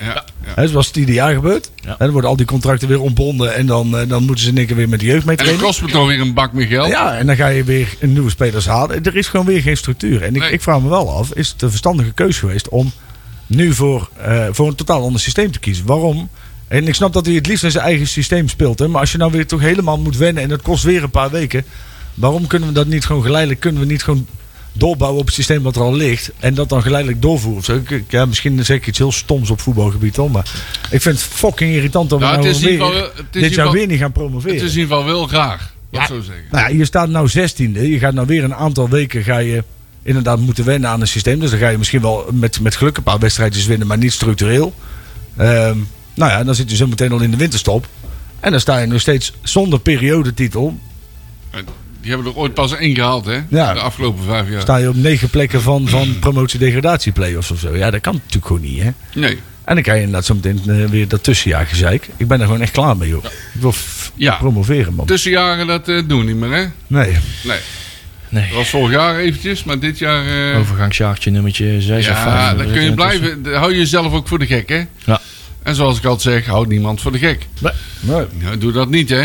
[0.56, 1.70] Ja, zoals het ieder jaar gebeurt.
[1.98, 3.54] Dan worden al die contracten weer ontbonden.
[3.54, 5.44] En dan, eh, dan moeten ze in één keer weer met de jeugd mee En
[5.44, 5.64] dat trainen.
[5.66, 6.88] kost me toch weer een bak meer geld.
[6.88, 9.04] Ja, en dan ga je weer een nieuwe spelers halen.
[9.04, 10.22] Er is gewoon weer geen structuur.
[10.22, 10.50] En ik, Nee.
[10.52, 12.92] ik vraag me wel af, is het een verstandige keuze geweest om
[13.46, 15.86] nu voor, eh, voor een totaal ander systeem te kiezen?
[15.86, 16.28] Waarom?
[16.68, 18.78] En ik snap dat hij het liefst in zijn eigen systeem speelt.
[18.78, 18.88] Hè?
[18.88, 21.30] Maar als je nou weer toch helemaal moet wennen en dat kost weer een paar
[21.30, 21.64] weken.
[22.14, 24.26] Waarom kunnen we dat niet gewoon geleidelijk, kunnen we niet gewoon
[24.72, 26.30] doorbouwen op het systeem wat er al ligt.
[26.38, 27.76] En dat dan geleidelijk doorvoeren.
[27.76, 30.30] Ik- ik- Ja, misschien zeg ik iets heel stoms op voetbalgebied hoor.
[30.30, 30.52] Maar
[30.90, 32.36] ik vind het fucking irritant dat we Nou,
[32.78, 34.54] nou, weer, dit jaar weer niet gaan promoveren.
[34.56, 35.72] Het is in ieder geval wel graag.
[35.90, 36.06] Ja.
[36.06, 36.44] zo zeggen.
[36.50, 37.80] Nou ja, je staat nou 16e.
[37.90, 39.64] Je gaat nou weer een aantal weken ga je
[40.02, 41.38] inderdaad moeten wennen aan een systeem.
[41.40, 44.12] Dus dan ga je misschien wel met, met geluk een paar wedstrijdjes winnen, maar niet
[44.12, 44.74] structureel.
[45.36, 45.76] Ehm,
[46.14, 47.86] nou ja, dan zit je zo meteen al in de winterstop.
[48.40, 50.78] En dan sta je nog steeds zonder periodetitel.
[52.00, 53.40] Die hebben er ooit pas één gehaald, hè?
[53.48, 53.72] Ja.
[53.74, 54.60] De afgelopen vijf jaar.
[54.60, 57.76] Sta je op negen plekken van, van promotie-degradatie-playoffs of zo.
[57.76, 58.90] Ja, dat kan natuurlijk gewoon niet, hè.
[59.14, 59.38] Nee.
[59.64, 62.08] En dan krijg je inderdaad zo meteen eh, weer dat tussenjaar gezeik.
[62.16, 63.24] Ik ben er gewoon echt klaar mee, joh.
[63.24, 63.74] Ik wil
[64.14, 64.36] Ja.
[64.36, 65.06] promoveren, man.
[65.06, 66.64] Tussenjaren, dat eh, doen we niet meer, hè?
[66.86, 67.16] Nee.
[67.44, 67.58] Nee.
[68.32, 68.46] Nee.
[68.48, 70.50] Dat was vorig jaar eventjes, maar dit jaar...
[70.52, 72.24] eh, Overgangsjaartje nummertje 6 of 5.
[72.26, 73.42] ja, dan kun je blijven.
[73.42, 74.82] Dan Hou je jezelf ook voor de gek, hè?
[75.04, 75.20] Ja.
[75.62, 77.46] En zoals ik altijd zeg, houd niemand voor de gek.
[78.00, 78.24] Nee.
[78.40, 79.24] Ja, doe dat niet, hè?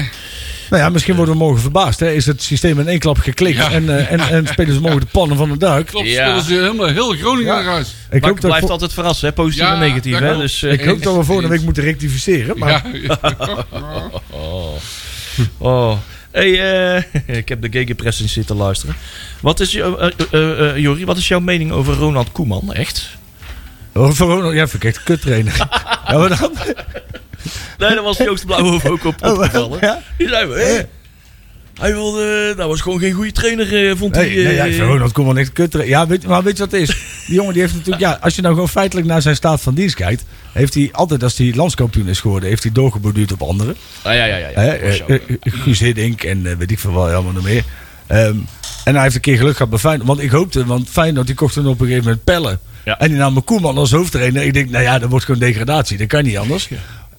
[0.69, 1.99] Nou ja, misschien worden we morgen verbaasd.
[1.99, 2.11] Hè?
[2.11, 3.71] Is het systeem in één klap geklikt Ja.
[3.71, 5.87] en, eh, en, en spelen ze morgen de pannen van de duik?
[5.87, 6.25] Klopt, Ja.
[6.25, 7.61] spelen ze helemaal heel Groningen Ja.
[7.61, 7.87] eruit.
[8.11, 9.33] Ik Maar hoop, dat blijft altijd verrassen, hè?
[9.33, 10.17] positief Ja, en negatief.
[10.19, 10.37] Hè?
[10.37, 12.57] Dus, eh, ik hoop dat we volgende week moeten rectificeren.
[12.59, 12.83] Maar Ja,
[15.57, 15.97] oh.
[16.37, 17.03] Hey, eh,
[17.37, 18.95] ik heb de Gegenpress in zitten luisteren.
[19.41, 19.71] Wat is,
[20.75, 22.73] Jori, wat is jouw mening over Ronald Koeman?
[22.73, 23.09] Echt?
[23.93, 25.57] Oh, voor Ronald, ja, vind ik echt kut trainer.
[26.07, 26.53] ja, maar dan?
[27.77, 29.77] Nee, dat was Joost Blauwhof ook op opgevallen.
[29.81, 30.01] ja?
[30.17, 30.85] Die zei, hé,
[31.79, 34.27] hij wilde, dat was gewoon geen goede trainer, eh, vond hij.
[34.27, 35.77] Nee, nee, ja, ik vind Ronald Koeman echt kut.
[35.85, 36.87] Ja, weet, maar weet je wat het is?
[37.27, 39.73] Die jongen die heeft natuurlijk, ja, als je nou gewoon feitelijk naar zijn staat van
[39.73, 43.75] dienst kijkt, heeft hij altijd als hij landskampioen is geworden, heeft hij doorgeborduurd op anderen.
[44.01, 44.49] Ah, ja, ja, ja.
[44.49, 44.55] ja.
[44.55, 47.63] Dat eh, eh, Guus Hiddink en weet ik veel wat allemaal nog meer.
[48.07, 48.35] Ehm,
[48.83, 50.07] en hij heeft een keer geluk gehad bij Feyenoord.
[50.07, 52.59] Want ik hoopte, want Feyenoord die kocht toen op een gegeven moment pellen.
[52.85, 52.99] Ja.
[52.99, 54.43] En die nam Koeman als hoofdtrainer.
[54.43, 55.97] Ik denk, nou ja, dat wordt gewoon degradatie.
[55.97, 56.69] Dat kan niet anders.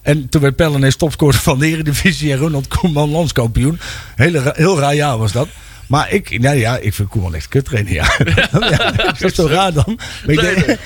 [0.09, 3.79] En toen werd Pellen ineens topscorer van de Eredivisie en Ronald Koeman landskampioen.
[4.15, 5.47] Hele, heel raar jaar was dat.
[5.87, 7.93] Maar ik, nou ja, ik vind Koeman echt kut trainer.
[7.93, 8.11] Ja.
[8.69, 9.99] ja, dat is zo raar dan.
[10.25, 10.77] Maar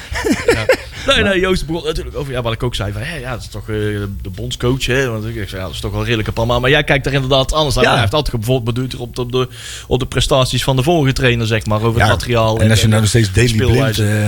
[1.07, 1.39] Nee, nee.
[1.39, 2.91] Joost begon natuurlijk over ja, wat ik ook zei.
[2.91, 3.75] Van, hé, ja, dat is toch eh,
[4.21, 4.85] de bondscoach.
[4.85, 5.09] Hè?
[5.09, 6.59] Want ik zei, ja, dat is toch wel redelijk een palma.
[6.59, 7.83] Maar jij kijkt er inderdaad anders naar.
[7.83, 7.91] Ja.
[7.91, 9.47] Hij heeft altijd bijvoorbeeld beduurd op, op, de,
[9.87, 11.81] op de prestaties van de vorige trainer, zeg maar.
[11.81, 12.59] Over het materiaal.
[12.59, 13.99] En als je nou nog steeds de Daily Blind...
[13.99, 14.25] eh,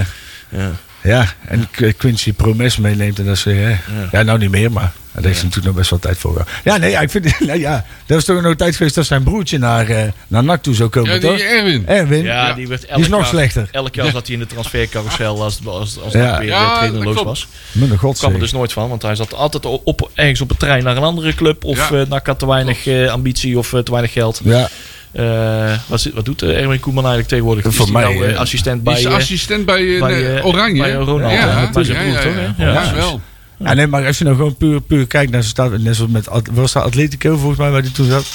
[0.49, 0.71] ja.
[1.05, 3.75] Ja, en Qu- Quincy Promes meeneemt en dat ze, hè.
[4.11, 4.23] ja.
[4.23, 6.45] nou niet meer, maar daar heeft ze natuurlijk nog best wel tijd voor.
[6.63, 9.05] Ja, nee, ja, ik vind, nou ja, dat was toch nog een tijd geweest dat
[9.05, 11.35] zijn broertje naar, eh naar NAC toe zou komen, Ja, toch?
[11.35, 11.87] die Erwin.
[11.87, 12.53] Erwin, Ja, Ja.
[12.53, 13.67] die werd elk die is nog jaar, slechter.
[13.71, 16.29] Elk jaar zat hij in de transfercarousel als, als, als Ja.
[16.31, 17.47] dat weer Ja, ja, trainerloos was.
[17.71, 20.59] Mijn kwam er dus nooit van, want hij zat altijd op, op- ergens op het
[20.59, 21.63] trein naar een andere club.
[21.63, 21.99] Of Ja.
[22.01, 24.41] eh NAC had te weinig eh, ambitie of te weinig geld.
[24.43, 24.69] Ja,
[25.15, 27.65] Eh, wat, zit- wat doet eh, Erwin Koeman eigenlijk tegenwoordig?
[27.65, 28.99] Is Voor mij, nou, eh, eh, assistent Die bij...
[29.01, 30.81] is eh, assistent bij, eh, bij, Oranje.
[30.81, 31.69] bij Ronaldo, ja, hè?
[31.69, 32.65] Bij zijn ja, broer, ja, toch, ja.
[32.65, 32.83] Ja.
[32.83, 33.21] Ja, wel.
[33.57, 36.11] ja, nee, maar als je nou gewoon puur, puur kijkt naar zijn staat, net zoals
[36.11, 38.25] met, was dat Atletico volgens mij, waar hij toen zat.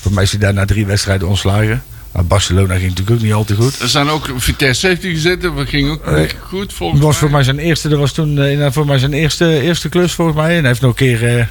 [0.00, 1.82] Voor mij is hij daar na drie wedstrijden ontslagen.
[2.12, 3.80] Maar Barcelona ging natuurlijk ook niet al te goed.
[3.80, 5.54] Er zijn ook Vitesse heeft hij gezeten.
[5.56, 6.20] Dat ging ook Nee.
[6.20, 7.36] niet goed volgens Dat was voor mij.
[7.36, 10.50] mij zijn eerste, dat was toen inderdaad voor mij zijn eerste, eerste klus volgens mij.
[10.54, 11.48] En hij heeft nog een keer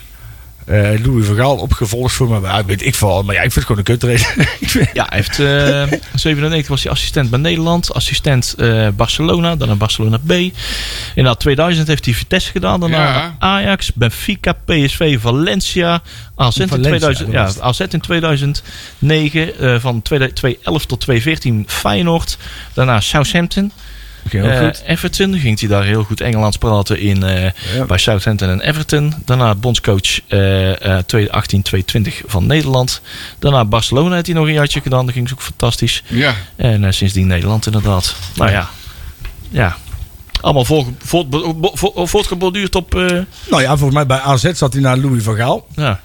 [0.65, 2.39] eh, eh, Louis van Gaal opgevolgd voor me.
[2.39, 3.23] Maar weet ik veel.
[3.23, 4.25] Maar ja, ik vind het gewoon een kutrace.
[4.93, 9.75] Ja, hij heeft eh, in 97 was hij assistent bij Nederland, assistent eh, Barcelona, daarna
[9.75, 10.31] Barcelona B.
[11.15, 13.35] In 2000 heeft hij Vitesse gedaan, daarna Ja.
[13.39, 16.01] Ajax, Benfica, PSV, Valencia,
[16.35, 17.61] AZ in, Valencia, 2000, dat ja.
[17.61, 22.37] AZ in 2009, eh, van 2011 tot 2014 Feyenoord,
[22.73, 23.71] daarna Southampton,
[24.25, 24.81] Ook eh, goed.
[24.85, 27.43] Everton, ging hij daar heel goed Engelands praten in, eh,
[27.75, 27.85] Ja.
[27.87, 29.13] bij Southampton en Everton.
[29.25, 33.01] Daarna bondscoach eh eh 2018-2020 van Nederland.
[33.39, 35.05] Daarna Barcelona heeft hij nog een jaartje gedaan.
[35.05, 36.03] Dat ging ook fantastisch.
[36.07, 38.15] Ja, En sindsdien Nederland inderdaad.
[38.35, 38.69] Nou ja,
[39.49, 39.77] ja.
[40.41, 41.27] Allemaal voort, voort,
[41.73, 42.93] voort, voortgeborduurd op...
[43.49, 45.67] Nou ja, volgens mij bij AZ zat hij naar Louis van Gaal.
[45.75, 45.99] ja.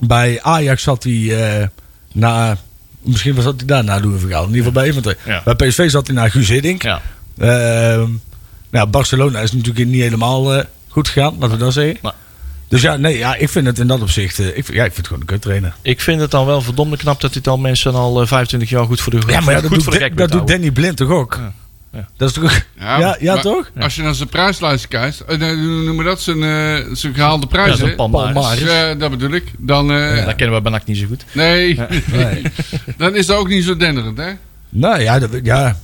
[0.00, 1.12] Bij Ajax zat hij
[1.60, 1.66] eh
[2.12, 2.56] naar...
[3.00, 4.42] Misschien was dat hij daar naar Louis van Gaal.
[4.42, 5.14] In ieder geval bij Everton.
[5.24, 5.42] Ja.
[5.44, 6.82] Bij PSV zat hij naar Guus Hiddink.
[6.82, 7.00] Ja.
[7.38, 8.08] Ehm,
[8.70, 11.98] nou, Barcelona is natuurlijk niet helemaal eh, goed gegaan, laten we dat zeggen.
[12.02, 12.14] Maar-
[12.68, 14.38] Dus ja, nee, ja, ik vind het in dat opzicht...
[14.38, 15.74] eh, ik, ja, ik vind het gewoon een kuttrainer.
[15.82, 18.84] Ik vind het dan wel verdomde knap dat dit al mensen al eh, 25 jaar
[18.84, 20.48] goed voor de Ja, maar ja, dat, goed doet, de dat doet.
[20.48, 21.36] Danny Blind toch ook?
[21.40, 21.52] Ja.
[21.92, 22.08] Ja.
[22.16, 22.62] Dat is toch ook...
[22.78, 23.70] Ja, ja, toch?
[23.80, 26.20] Als je naar zijn prijslijst kijkt, eh, noemen we dat?
[26.20, 27.94] Zijn, eh, zijn gehaalde Ja, prijzen.
[27.96, 28.60] Palmares.
[28.60, 29.44] Ja, dat bedoel ik.
[29.58, 31.24] Dan, eh, Dat kennen we bij NAC niet zo goed.
[31.32, 31.80] nee,
[32.12, 32.42] Nee.
[32.98, 34.30] dan is dat ook niet zo denderend, hè?
[34.68, 35.76] nou ja, dat, ja,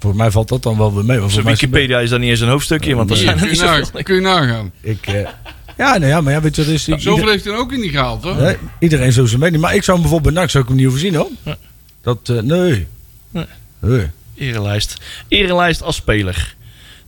[0.00, 1.42] volgens mij valt dat dan wel weer mee.
[1.42, 4.02] Wikipedia is dan niet eens een hoofdstukje, want Hier, zijn er kun, niet zoveel.
[4.02, 4.72] kun je nagaan.
[4.80, 5.20] Ik, eh,
[5.76, 6.84] ja, nou ja, maar ja, weet je wat is?
[6.84, 8.36] Zoveel Ieder- heeft hij ook in die gehaald, hoor.
[8.36, 9.62] hè, iedereen zo zijn mening.
[9.62, 11.28] Maar ik zou hem bijvoorbeeld bij NAC zou ik hem niet overzien hoor.
[11.42, 11.56] Ja.
[12.02, 12.86] Dat, eh, nee.
[13.30, 13.44] Nee.
[13.80, 14.06] Nee.
[14.36, 14.96] Erelijst.
[15.28, 16.54] Erelijst als speler.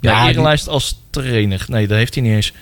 [0.01, 1.65] Ja, die- als trainer.
[1.69, 2.53] Nee, dat heeft hij niet eens.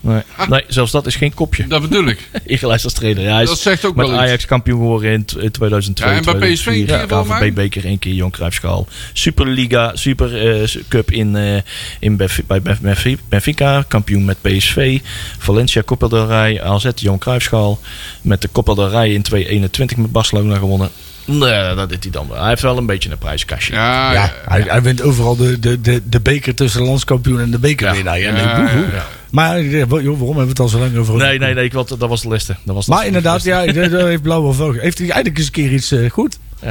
[0.00, 1.66] Nee, nee zelfs dat is geen kopje.
[1.66, 2.28] Dat bedoel ik.
[2.46, 3.22] Erelijst als trainer.
[3.22, 4.24] Ja, hij is Dat zegt ook met wel iets.
[4.24, 6.10] Ajax kampioen geworden in t- in 2002.
[6.10, 7.06] Ja, en bij PSV een 2004.
[7.26, 7.38] keer.
[7.38, 8.86] KVB beker één keer, Jon Cruijffschaal.
[9.12, 11.56] Superliga, Super eh, Cup in, eh,
[12.00, 13.84] in Benf- bij Benf- Benf- Benfica.
[13.88, 14.98] Kampioen met PSV.
[15.38, 17.80] Valencia, Copa del Rey, AZ, Jon Cruijffschaal.
[18.22, 20.88] Met de Copa del Rey in 2021 met Barcelona gewonnen.
[21.26, 22.38] Nee, dat deed hij dan wel.
[22.40, 23.72] Hij heeft wel een beetje een prijskastje.
[23.72, 27.40] Ja, ja, ja, hij, hij wint overal de, de, de, de beker tussen de landskampioen
[27.40, 28.18] en de bekerwinnaar.
[28.18, 28.58] Ja, ja,
[28.92, 29.06] ja.
[29.34, 31.16] Maar eh, joh, waarom hebben we het al zo lang over?
[31.16, 32.56] Nee, nee, nee, ik, dat was de liste.
[32.62, 34.72] Dat was de Maar inderdaad, ja, dat heeft Blauw wel veel.
[34.72, 36.38] Heeft hij eindelijk eens een keer iets eh, goed?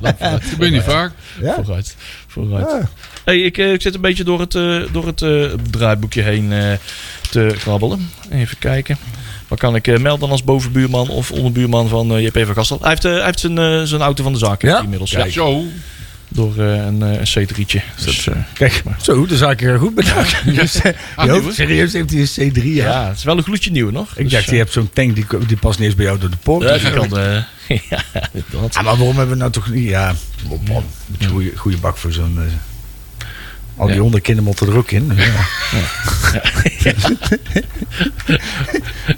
[0.00, 0.18] dat
[0.58, 1.12] ben je niet vaak.
[1.40, 1.54] Ja.
[1.54, 1.96] Vooruit.
[2.26, 2.66] Vooruit.
[2.70, 2.88] Ja.
[3.24, 6.52] Hey, ik, eh, ik zit een beetje door het, eh, door het eh, draaiboekje heen
[6.52, 6.72] eh,
[7.30, 8.10] te krabbelen.
[8.30, 8.96] Even kijken.
[9.48, 12.78] Wat kan ik melden als bovenbuurman of onderbuurman van JP van Gastel?
[12.80, 14.80] Hij heeft, eh, hij heeft zijn, eh, zijn auto van de zaak Ja?
[14.82, 15.10] inmiddels.
[15.10, 15.64] Ja, Zo.
[16.32, 17.80] Door eh, een, eh, een C3'tje.
[18.04, 20.44] Dus, eh, Kijk, zo, de zaken gaan goed bedankt.
[20.60, 20.80] Dus,
[21.16, 22.84] Ah, serieus heeft hij een C3, ja.
[22.88, 24.10] ja, het is wel een gloedje nieuw nog.
[24.16, 26.30] Ik Dus, dacht, je hebt zo'n tank, die, die past niet eens bij jou door
[26.30, 26.62] de poort.
[26.62, 27.42] ja, die kan, eh,
[27.90, 28.02] ja.
[28.72, 29.88] Ah, maar waarom hebben we nou toch niet...
[29.88, 30.14] Ja,
[31.56, 32.38] goede bak voor zo'n...
[33.80, 34.00] al die Ja.
[34.00, 35.12] honderd kinderen moeten er ook in.
[35.16, 35.32] Ja.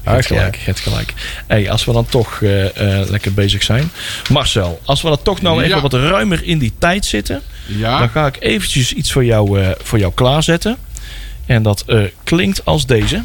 [0.03, 1.13] Hebt gelijk, je hebt gelijk.
[1.47, 3.91] Hey, als we dan toch eh, eh, lekker bezig zijn.
[4.31, 5.81] Marcel, als we dan toch nou even Ja.
[5.83, 7.43] wat ruimer in die tijd zitten.
[7.67, 7.99] Ja.
[7.99, 10.77] Dan ga ik eventjes iets voor jou, eh, voor jou klaarzetten.
[11.47, 13.23] En dat eh, klinkt als deze.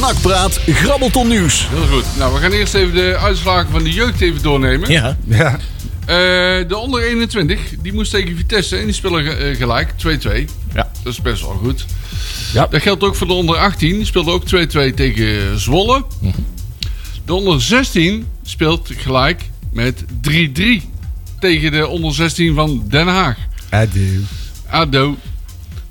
[0.00, 1.66] Nakpraat, grabbelton nieuws.
[1.70, 2.04] Heel goed.
[2.18, 4.90] Nou, we gaan eerst even de uitslagen van de jeugd even doornemen.
[4.90, 5.16] Ja.
[5.26, 5.58] Ja.
[6.06, 6.16] Eh,
[6.68, 10.48] de onder 21, die moest tegen Vitesse en die spelen eh, gelijk 2-2.
[10.74, 10.90] Ja.
[11.02, 11.86] Dat is best wel goed.
[12.52, 12.66] Ja.
[12.66, 13.96] Dat geldt ook voor de onder 18.
[13.96, 16.04] Die speelde ook 2-2 tegen Zwolle.
[17.24, 20.82] De onder 16 speelt gelijk met 3-3
[21.40, 23.36] tegen de onder 16 van Den Haag.
[23.70, 24.24] Adieu.
[24.68, 25.16] ADO.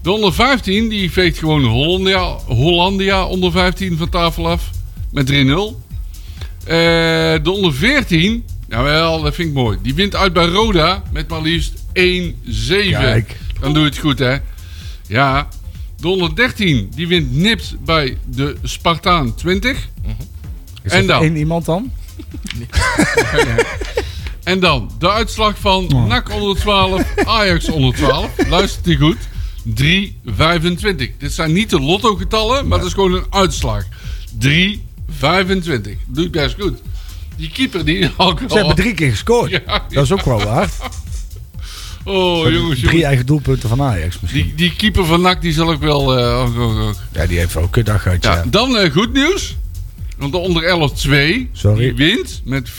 [0.01, 4.69] De onder 15 die veegt gewoon Hollandia, Hollandia onder 15 van tafel af
[5.11, 5.31] met 3-0.
[6.63, 6.75] Eh,
[7.43, 9.77] de onder 14, nou wel, dat vind ik mooi.
[9.81, 11.81] Die wint uit bij Roda met maar liefst 1-7.
[11.93, 13.37] Kijk.
[13.59, 14.37] Dan doe je het goed, hè?
[15.07, 15.47] Ja.
[15.99, 19.87] De onder 13 die wint nipt bij de Spartaan 20.
[20.83, 21.21] Is En dat dan?
[21.21, 21.91] één iemand dan?
[24.43, 28.47] En dan de uitslag van NAC onder 12, Ajax onder 12.
[28.47, 29.17] Luistert die goed.
[29.81, 31.17] 3,25.
[31.17, 33.83] Dit zijn niet de lotto-getallen, maar dat is gewoon een uitslag.
[34.41, 34.77] 3,25.
[36.07, 36.81] Doet best goed.
[37.35, 38.37] Die keeper die al...
[38.49, 39.51] Ze hebben drie keer gescoord.
[39.51, 39.85] Ja, ja.
[39.89, 40.69] Dat is ook wel waar.
[42.05, 43.03] Oh, jongens, Drie jongens.
[43.03, 44.43] eigen doelpunten van Ajax misschien.
[44.43, 46.17] Die, die keeper van NAC die zal ik wel...
[46.17, 46.95] eh, ook- ook- ook.
[47.13, 48.43] Ja, die heeft wel een kutdag gehad, Ja, ja.
[48.47, 49.55] dan eh, goed nieuws.
[50.17, 51.79] Want de onder 11 2 Sorry.
[51.79, 52.73] die wint met 4-3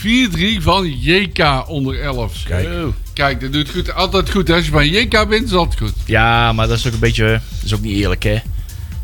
[0.61, 2.43] van JK onder 11.
[2.47, 2.67] Kijk.
[2.67, 2.93] Oh.
[3.13, 4.47] Kijk, dat doet goed, altijd goed.
[4.47, 4.53] hè.
[4.55, 5.93] Als je van JK wint, is het altijd goed.
[6.05, 7.27] Ja, maar dat is ook een beetje...
[7.31, 8.37] Dat is ook niet eerlijk, hè?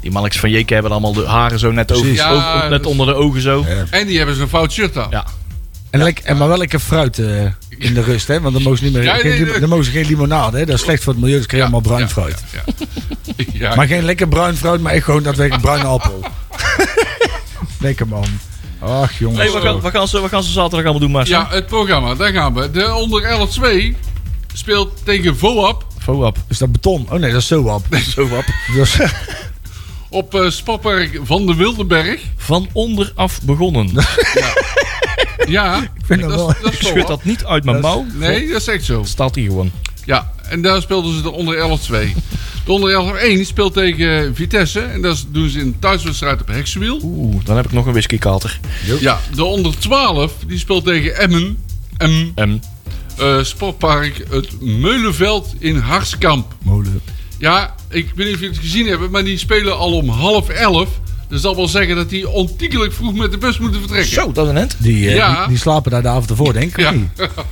[0.01, 2.13] Die mannetjes van JK hebben allemaal de haren zo net, over.
[2.13, 3.65] Ja, over- net dat- onder de ogen zo.
[3.67, 3.85] Ja.
[3.89, 5.07] En die hebben zo'n fout shirt aan.
[5.09, 5.25] Ja.
[5.91, 7.43] En, lek- en maar wel lekker fruit eh,
[7.77, 8.41] in de rust, hè?
[8.41, 9.59] Want dan mogen ze, niet meer, Ja, nee, geen, nee.
[9.59, 10.65] dan mogen ze geen limonade, hè?
[10.65, 12.43] Dat is slecht voor het milieu, dus krijg je allemaal bruin ja, fruit.
[12.53, 12.63] Ja,
[13.35, 13.45] ja.
[13.69, 13.75] Ja.
[13.75, 16.19] Maar geen lekker bruin fruit, maar echt gewoon daadwerkelijk bruine appel.
[17.79, 18.25] lekker man.
[18.79, 19.39] Ach jongens.
[19.41, 21.39] Hey, wat, gaan, wat, gaan ze, wat gaan ze zaterdag allemaal doen, Marcel?
[21.39, 22.71] Ja, het programma, daar gaan we.
[22.71, 23.95] De onder 11 2
[24.53, 26.37] speelt tegen VOAP Voap.
[26.47, 27.07] Is dat beton?
[27.09, 27.47] Oh nee, dat is.
[27.89, 28.99] Dat is-
[30.09, 32.21] op eh Spapperk van de Wildenberg.
[32.37, 33.89] Van onderaf begonnen.
[34.33, 34.53] Ja,
[36.05, 38.29] vind dat dat, wel- dat Ik schud dat niet uit mijn Dat is- mouw.
[38.29, 39.03] Nee, dat is echt zo.
[39.03, 39.71] Staat hier gewoon.
[40.05, 42.13] Ja, en daar speelden ze de onder 11 2.
[42.65, 44.79] De onder 11 1 speelt tegen Vitesse.
[44.79, 46.99] En dat doen ze in een thuiswedstrijd op Heksenwiel.
[47.03, 48.59] Oeh, dan heb ik nog een whiskykater.
[48.99, 51.57] Ja, de onder 12 die speelt tegen Emmen.
[51.97, 52.63] M, En
[53.17, 56.53] eh, Sportpark het Meulenveld in Harskamp.
[56.61, 57.01] Molen.
[57.37, 60.49] Ja, ik weet niet of jullie het gezien hebben, maar die spelen al om half
[60.49, 60.89] elf.
[61.31, 64.11] Dus dat wil zeggen dat die ontiegelijk vroeg met de bus moeten vertrekken.
[64.11, 64.75] zo, dat is een end.
[64.77, 65.39] Die, eh, Ja.
[65.39, 66.79] die, die slapen daar de avond ervoor, denk ik.
[66.79, 66.93] Ja.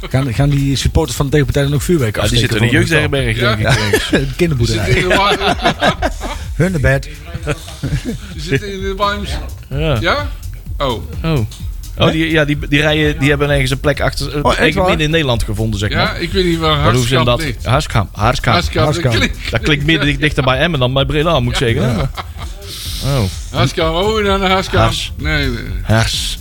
[0.10, 2.72] Gaan, gaan die supporters van de tegenpartij dan ook vuurwerk Ja, die zitten in de
[2.74, 3.56] jeugdherberg, Ja.
[3.56, 3.78] denk
[4.12, 4.28] ik.
[4.38, 5.06] kinderboerderij.
[6.82, 7.10] bed.
[8.34, 9.30] die zitten in de Wimes.
[9.80, 9.98] Ja.
[10.02, 10.30] Ja?
[10.78, 11.04] Oh.
[11.24, 11.40] Oh.
[11.98, 14.42] Oh, die, ja, die, die rijen die hebben ergens een plek achter.
[14.42, 14.58] waar?
[14.62, 16.22] midden in Nederland gevonden, zeg Ja, maar.
[16.22, 17.54] ik weet niet waar Maar hoe ze Harskamp dat?
[17.72, 18.16] Harskamp.
[18.16, 18.56] Harskamp.
[18.74, 22.12] Dat klinkt- Dat klinkt meer dicht- dichter bij Emmen dan bij Breda, moet ik zeggen.
[23.04, 24.84] Oh, Harskamp, oh, naar de Harskamp.
[24.84, 25.12] Hars.
[25.18, 25.64] Nee, nee.
[25.82, 26.38] hers.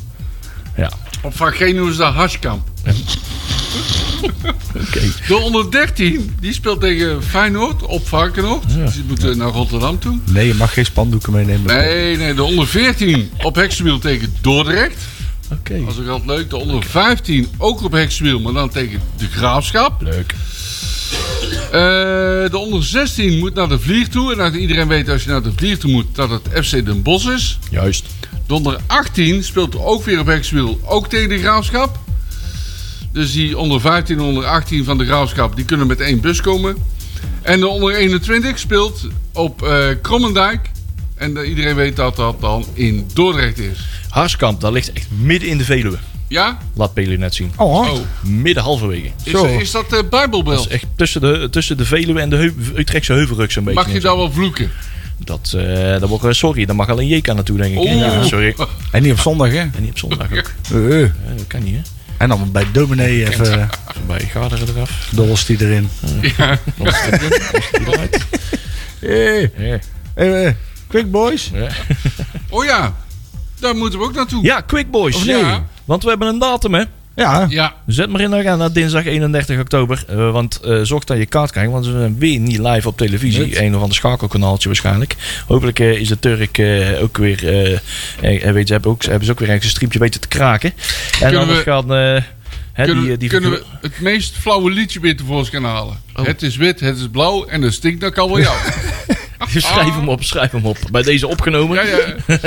[0.77, 0.93] Ja,
[1.23, 2.69] op Van ze dat Harskamp.
[4.75, 5.01] oké.
[5.29, 8.75] De onder 13, die speelt tegen Feyenoord op Varkenoord.
[8.75, 10.19] Dus die moeten naar Rotterdam toe.
[10.25, 11.77] Nee, je mag geen spandoeken meenemen.
[11.77, 14.97] Nee, nee, de onder 14 op Heksenwiel tegen Dordrecht.
[15.53, 15.85] Oké.
[15.85, 16.51] Dat is ook altijd leuk.
[16.51, 20.03] De onder 15 ook op Heksenwiel, maar dan tegen de Graafschap.
[20.03, 20.35] Leuk.
[21.69, 24.33] Eh, de onder 16 moet naar de Vlier toe.
[24.33, 27.03] En dat iedereen weet als je naar de Vlier toe moet dat het FC Den
[27.03, 27.59] Bosch is.
[27.71, 28.07] Juist.
[28.47, 31.99] De onder 18 speelt ook weer op Hexwiel, ook tegen de Graafschap.
[33.13, 36.41] Dus die onder 15 en onder 18 van de Graafschap, die kunnen met één bus
[36.41, 36.77] komen.
[37.43, 40.71] En de onder 21 speelt op eh Krommendijk.
[41.15, 43.79] En eh, iedereen weet dat dat dan in Dordrecht is.
[44.09, 45.99] Harskamp, dat ligt echt midden in de Veluwe.
[46.29, 46.59] Ja?
[46.75, 47.53] Laat Peli net zien.
[47.57, 49.11] Oh, Oh, Midden halverwege.
[49.25, 49.45] is, Zo.
[49.45, 50.53] is dat de Bijbelbel?
[50.55, 53.81] Dat is echt tussen de, tussen de Veluwe en de Heu- Utrechtse Heuvelrug zo'n beetje.
[53.83, 54.71] Mag je daar wel vloeken?
[55.25, 57.83] Dat, eh dat wordt, eh, sorry, daar mag alleen JK naartoe, denk ik.
[57.83, 58.55] Ja, sorry.
[58.93, 59.59] En niet op zondag, hè?
[59.59, 60.51] En niet op zondag ook.
[60.73, 61.01] Eh, eh.
[61.01, 61.81] Ja, dat kan niet, hè?
[62.17, 63.69] En dan bij dominee even Even
[64.07, 65.09] bij Garderen eraf.
[65.13, 65.89] dobbels die erin.
[66.37, 66.53] Ja.
[66.53, 66.59] Is
[67.01, 68.27] het erin, eruit.
[69.01, 69.81] Hey, hey,
[70.47, 70.53] eh,
[70.87, 71.51] quick boys.
[71.55, 71.69] Ja.
[72.49, 72.95] Oh ja,
[73.61, 74.45] daar moeten we ook naartoe.
[74.45, 75.15] Ja, Quick Boys.
[75.17, 75.37] Of nee?
[75.37, 75.67] Ja.
[75.89, 76.83] Want we hebben een datum, hè?
[77.17, 80.05] Ja, Ja, Zet maar in de agenda, dinsdag 31 oktober.
[80.09, 82.97] Eh, want eh, zorg dat je kaart krijgt, want we zijn weer niet live op
[82.97, 83.47] televisie.
[83.47, 83.57] Net.
[83.57, 85.17] Een of ander schakelkanaaltje waarschijnlijk.
[85.47, 87.37] Hopelijk eh, is de Turk eh, ook weer...
[88.53, 90.71] weet je, hebben, ook, hebben ze ook weer ergens een striepje weten te kraken.
[90.71, 91.93] En Kunnen anders we- gaan...
[91.95, 92.23] eh,
[92.73, 95.97] hè, kunnen, die, we- die kunnen we het meest flauwe liedje weer tevoorschijn halen?
[96.15, 96.27] Oh.
[96.27, 98.57] Het is wit, het is blauw en het stinkt naar kabeljauw.
[99.47, 100.79] schrijf hem op, schrijf hem op.
[100.91, 101.77] Bij deze opgenomen.
[101.77, 102.15] Ja, ja.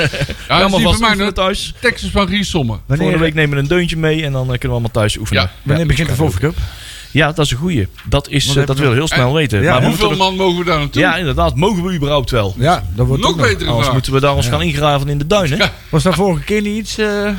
[0.48, 1.74] Allemaal vast voor mij, thuis.
[2.12, 2.76] Van Ries Sommer.
[2.76, 5.16] Volgende wanneer, week nemen we een deuntje mee en dan eh, kunnen we allemaal thuis
[5.16, 5.42] oefenen.
[5.42, 5.50] Ja.
[5.62, 6.56] wanneer begint de kan Volvo Cup?
[7.12, 7.88] Ja, dat is een goeie.
[8.04, 8.94] Dat, is, eh, dat wil nog?
[8.94, 9.62] heel snel En- weten.
[9.62, 11.02] Ja, maar we Hoeveel er- man mogen we daar naartoe?
[11.02, 11.56] ja, inderdaad.
[11.56, 12.54] Mogen we überhaupt wel?
[12.58, 13.92] Ja, dat wordt Nog betere Anders vraag.
[13.92, 15.58] moeten we daar ons gaan ingraven in de duinen.
[15.58, 16.98] Ja, Was daar vorige keer niet iets...
[16.98, 17.30] eh,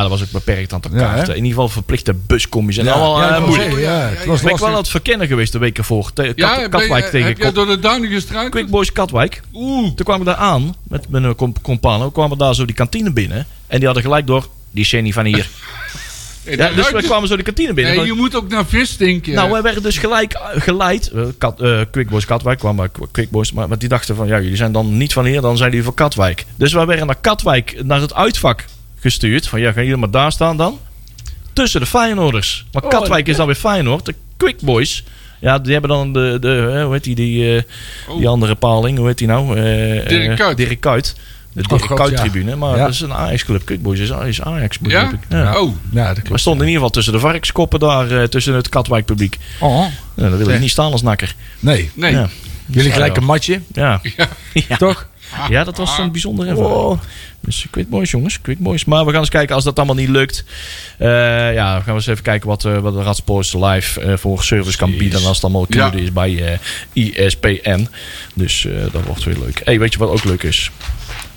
[0.00, 1.28] dat was ook beperkt aantal Ja, kaarten.
[1.28, 2.76] In ieder geval verplichte buscommies.
[2.76, 3.72] En ja, allemaal ja, eh, ik wou moeilijk.
[3.80, 6.12] ja, Ja, het ja, was Ben ik wel aan het verkennen geweest de weken ervoor.
[6.12, 8.50] Te- Kat- Ja, ben Katwijk tegen heb jij door de duinen gestruikeld?
[8.54, 9.40] Quick Boys Katwijk.
[9.54, 9.86] Oeh.
[9.94, 12.10] Toen kwamen we daar aan met mijn comp compano.
[12.10, 13.46] kwamen we daar zo die kantine binnen.
[13.66, 14.48] En die hadden gelijk door.
[14.70, 15.48] Die niet van hier.
[16.44, 17.96] Ja, dat dus we kwamen zo de kantine binnen.
[17.96, 19.34] Nee, je moet ook naar vis denken.
[19.34, 21.10] Nou, wij werden dus gelijk eh, geleid.
[21.10, 24.26] eh, Kat, eh, Quick Boys Katwijk kwamen Qu- Quick Boys, maar, maar die dachten van
[24.26, 26.44] ja, jullie zijn dan niet van hier, dan zijn jullie van Katwijk.
[26.56, 28.64] Dus wij werden naar Katwijk, naar het uitvak
[29.00, 29.46] gestuurd.
[29.48, 30.78] Van ja, gaan jullie maar daar staan dan?
[31.52, 32.64] Tussen de Feyenoorders.
[32.72, 34.06] Maar Oh, Katwijk is dan weer Feyenoord.
[34.06, 35.04] De Quick Boys,
[35.40, 37.62] ja, die hebben dan de, de eh, hoe heet die, die, eh,
[38.08, 38.18] Oh.
[38.18, 39.56] die andere paling, hoe heet die nou?
[39.56, 40.56] Eh, Dirk eh, Kuyt.
[40.56, 41.14] Dirk Kuyt.
[41.52, 42.16] De Oh, Dirk God, Kuyt ja.
[42.16, 42.82] tribune, maar Ja.
[42.84, 43.64] dat is een Ajax-club.
[43.64, 45.10] Quick Boys is, is Ajax, ja?
[45.10, 45.18] ik.
[45.28, 45.60] Ja.
[45.60, 45.74] Oh.
[45.90, 49.04] Ja, dat We stonden in ieder geval tussen de varkenskoppen daar, eh, tussen het Katwijk
[49.04, 49.38] publiek.
[49.60, 49.86] Oh,
[50.16, 51.34] Ja, dan wil ik niet staan als nakker.
[51.60, 51.90] nee.
[51.94, 52.12] Nee.
[52.12, 52.28] Ja.
[52.66, 54.00] Jullie gelijk een matje, Ja.
[54.16, 54.28] Ja.
[54.68, 54.76] Ja.
[54.76, 55.08] toch?
[55.48, 56.74] ja, dat was een bijzondere ervaring.
[56.74, 56.98] Oh.
[57.40, 58.40] Dus Quick Boys, jongens.
[58.40, 58.84] Quick Boys.
[58.84, 60.44] Maar we gaan eens kijken als dat allemaal niet lukt.
[60.98, 61.08] eh,
[61.54, 64.42] ja, dan gaan we eens even kijken wat, eh, wat de Radsports Live eh, voor
[64.44, 65.20] service kan bieden.
[65.20, 65.92] En als het allemaal Ja.
[65.92, 66.58] is bij eh
[67.26, 67.88] ISPN.
[68.34, 69.60] Dus eh, dat wordt weer leuk.
[69.64, 70.70] hey, weet je wat ook leuk is?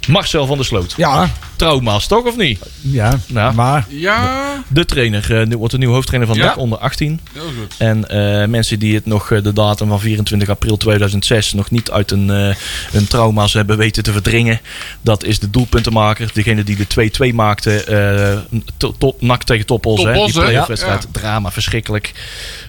[0.08, 0.93] Marcel van der Sloot.
[0.97, 2.60] Ja, Trauma's, toch of niet?
[2.82, 3.20] ja.
[3.28, 3.51] Ja.
[3.51, 4.43] Maar Ja.
[4.68, 6.45] De trainer eh, nu wordt de nieuwe hoofdtrainer van Ja.
[6.45, 7.20] NAC onder 18.
[7.34, 7.76] Heel goed.
[7.78, 11.91] En eh, mensen die het nog, eh, de datum van 24 april 2006, nog niet
[11.91, 12.56] uit een, eh
[12.91, 14.60] hun trauma's hebben weten te verdringen.
[15.01, 16.30] Dat is de doelpuntenmaker.
[16.34, 16.88] Degene die de
[17.32, 17.84] 2-2 maakte.
[17.84, 19.68] eh to- top, NAC tegen hè.
[19.68, 21.03] Topos, Die playoff-wedstrijd.
[21.03, 21.20] Ja.
[21.20, 22.14] Drama, verschrikkelijk.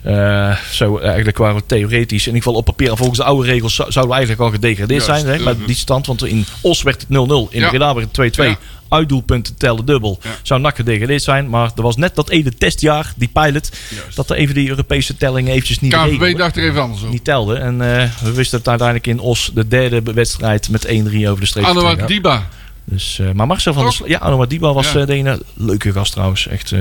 [0.03, 3.74] Eh, zo, eigenlijk waren we theoretisch, in ieder geval op papier, volgens de oude regels,
[3.74, 5.41] zou- zouden we eigenlijk al gedegradeerd Juist, zijn.
[5.45, 5.66] Hè, goed.
[5.66, 6.07] die stand.
[6.07, 7.53] Want in Os werd het 0-0.
[7.53, 7.68] In.
[7.68, 8.45] Breda werd het 2-2.
[8.45, 8.57] Ja.
[8.89, 10.18] Uitdoelpunten tellen dubbel.
[10.43, 11.49] Zou NAC gedegradeerd zijn.
[11.49, 14.16] Maar er was net dat ene testjaar, die pilot, Juist.
[14.16, 17.55] dat er even die Europese telling eventjes niet regelde, dacht er even anders niet telde.
[17.55, 21.47] En eh, we wisten het uiteindelijk in Os de derde wedstrijd met 1-3 over de
[21.47, 21.64] streep.
[21.64, 22.49] Anouar Diba.
[22.89, 24.01] Dus, eh, maar Marcel van der Toch?
[24.07, 25.01] Sla- Ja, Anouar Diba was Ja.
[25.01, 25.41] eh, de ene.
[25.55, 26.49] Leuke gast trouwens.
[26.49, 26.78] Echt, eh,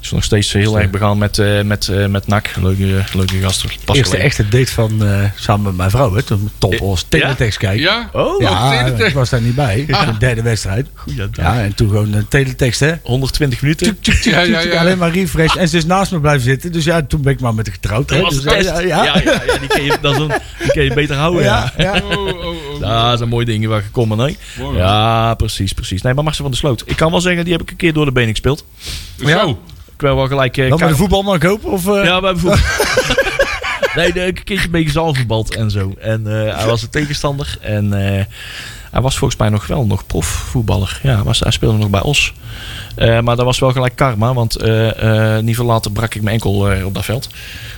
[0.00, 2.50] is nog steeds heel erg begaan met, eh met, eh, met NAC.
[2.62, 3.64] Leuke, leuke gast.
[3.84, 6.22] Pas eerste echte date van eh, samen met mijn vrouw, hè?
[6.22, 7.80] Toen top als teletext kijken.
[7.82, 8.10] Ja?
[8.12, 9.08] Oh, Ja, teletext.
[9.08, 9.84] ik was daar niet bij.
[9.86, 10.86] De derde wedstrijd.
[11.32, 12.92] Ja, en toen gewoon een teletext, hè?
[13.02, 13.98] 120 minuten.
[14.22, 14.80] Ja, ja, ja.
[14.80, 15.54] Alleen maar refresh.
[15.56, 16.72] En ze is naast me blijven zitten.
[16.72, 18.10] Dus ja, toen ben ik maar met haar getrouwd.
[18.10, 18.16] Hè?
[18.16, 20.32] Dat was Dus, de ja, Ja, ja, ja, ja, die, kun je, dat is een,
[20.62, 21.42] die kun je beter houden.
[21.42, 22.00] Ja, ja, ja.
[22.04, 22.80] Oh, oh, oh.
[23.08, 24.16] Dat zijn mooie dingen waar gekomen.
[24.16, 24.36] Mooi,
[24.76, 26.02] Ja, precies, precies.
[26.02, 26.82] Nee, maar Marcel van der Sloot.
[26.86, 28.64] Ik kan wel zeggen, die heb ik een keer door de benen gespeeld.
[29.26, 29.50] Zo.
[29.94, 30.56] Ik wil wel gelijk...
[30.56, 31.70] eh, Dan met de voetbalman kopen?
[31.70, 32.04] Of, eh?
[32.04, 32.58] Ja, we hebben voetbal.
[33.96, 35.94] nee, nee, ik heb een keertje een beetje zaalvoetbald en zo.
[36.00, 37.58] En eh, hij was een tegenstander.
[37.60, 38.24] En eh,
[38.96, 41.00] hij was volgens mij nog wel nog profvoetballer.
[41.02, 42.32] Ja, was, hij speelde nog bij Os.
[42.94, 44.34] Eh, maar dat was wel gelijk karma.
[44.34, 47.28] Want eh, eh, niet veel later brak ik mijn enkel eh, op dat veld.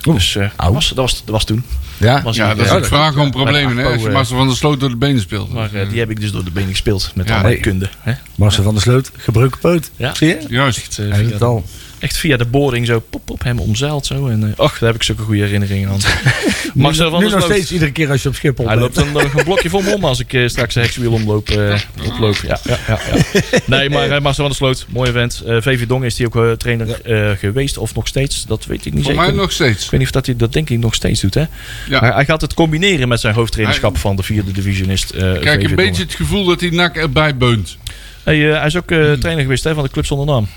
[0.03, 1.65] Dus eh, dat, was, dat, was, dat was toen.
[1.97, 2.23] ja.
[2.23, 3.93] Was Ja, dat is ook vraag om problemen, hè?
[3.93, 5.53] Als je Marcel van der Sloot door de benen speelt.
[5.53, 7.13] Maar die heb ik dus door de benen gespeeld.
[7.15, 7.35] Met Ja.
[7.35, 7.63] al mijn Hey.
[7.63, 7.89] kunde.
[7.99, 8.13] Hè?
[8.35, 9.91] Marcel van der Sloot, gebroken poot.
[9.97, 10.15] Ja.
[10.15, 10.45] Zie je?
[10.49, 10.99] Juist.
[10.99, 11.65] Echt, al.
[12.01, 14.29] Echt via de boring zo pop, pop, hem omzeild zo.
[14.29, 15.99] En eh, ach, daar heb ik zulke goede herinneringen aan.
[16.75, 18.97] Marcel van nu der nog steeds iedere keer als je op Schiphol Hij bent.
[18.97, 21.49] loopt dan nog een blokje voor me om als ik eh, straks een hekswiel omloop.
[21.49, 22.37] eh, oploop.
[22.47, 23.41] Ja, ja, ja, ja.
[23.77, 25.43] Nee, maar uh, Marcel van der Sloot, mooi event.
[25.47, 28.45] Eh VV Dong is die ook eh, trainer eh, geweest of nog steeds.
[28.47, 29.27] Dat weet ik niet Voor zeker.
[29.29, 29.85] mij nog steeds.
[29.85, 31.35] Ik weet niet of dat hij dat denk ik nog steeds doet.
[31.35, 31.45] Hè?
[31.89, 31.99] Ja.
[32.01, 35.11] Hij, hij gaat het combineren met zijn hoofdtrainerschap van de vierde divisionist.
[35.11, 37.77] eh Ik krijg VV een beetje het gevoel dat hij nak erbij beunt.
[38.23, 40.49] Hey, eh, hij is ook eh, trainer geweest hè, van de club zonder naam.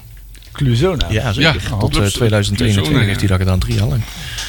[0.52, 1.06] Cluzona.
[1.10, 1.54] Ja, zeker.
[1.70, 4.02] Ja, Tot eh, clubs- 2021 clubs, heeft hij dat gedaan, drie jaar lang.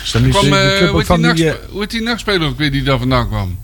[0.05, 1.45] Is dat niet Kwam, eh, club hoe heet die van die...
[1.45, 3.59] nachts- hoe heet die nachtspeler ook weer die daar vandaan kwam?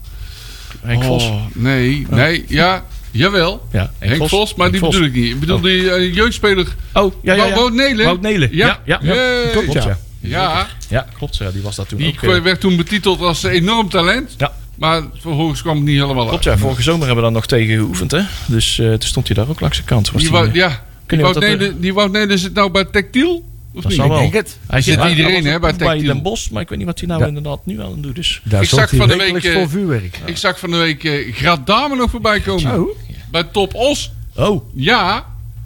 [0.80, 1.24] Henk Vos.
[1.24, 3.66] Oh, nee, nee, ja, jawel.
[3.72, 4.90] Ja, Henk, Vos, maar Henk die Vos.
[4.94, 5.30] bedoel ik niet.
[5.32, 5.62] Ik bedoel Oh.
[5.62, 7.54] die eh, jeugdspeler Oh, ja, ja, ja.
[7.54, 8.04] Wout Nelen.
[8.04, 8.48] Wout Nelen.
[8.52, 9.14] Ja, Ja, ja.
[9.52, 9.98] Klopt, ja.
[10.20, 11.36] Ja, Ja, klopt.
[11.36, 12.22] Ja, die was dat toen die ook.
[12.34, 14.34] eh, werd toen betiteld als enorm talent.
[14.38, 14.52] Ja.
[14.74, 16.28] Maar vervolgens kwam het niet helemaal uit.
[16.28, 16.58] Klopt, ja.
[16.58, 18.20] Vorige zomer hebben we daar nog tegen geoefend, hè.
[18.46, 20.10] Dus eh, toen stond hij daar ook langs de kant.
[20.10, 23.44] Was Die, eh, ja, die je Wout, Nelen, die Wout zit nou bij Tactiel?
[23.74, 24.00] Of Dat niet?
[24.00, 24.18] zal wel.
[24.18, 24.58] denk het.
[24.66, 26.12] Hij zit iedereen, hè, bij bij Tactiel.
[26.12, 27.26] Den Bosch, maar ik weet niet wat hij nou Ja.
[27.26, 28.40] inderdaad nu aan het doen is.
[28.44, 30.18] Daar Ik zag van de week, eh, voor vuurwerk.
[30.24, 32.80] Ik zag van de week eh Graat Dame nog voorbij komen.
[32.80, 32.88] Oh.
[33.30, 34.12] Bij Top Os.
[34.36, 35.16] Oh, Ja,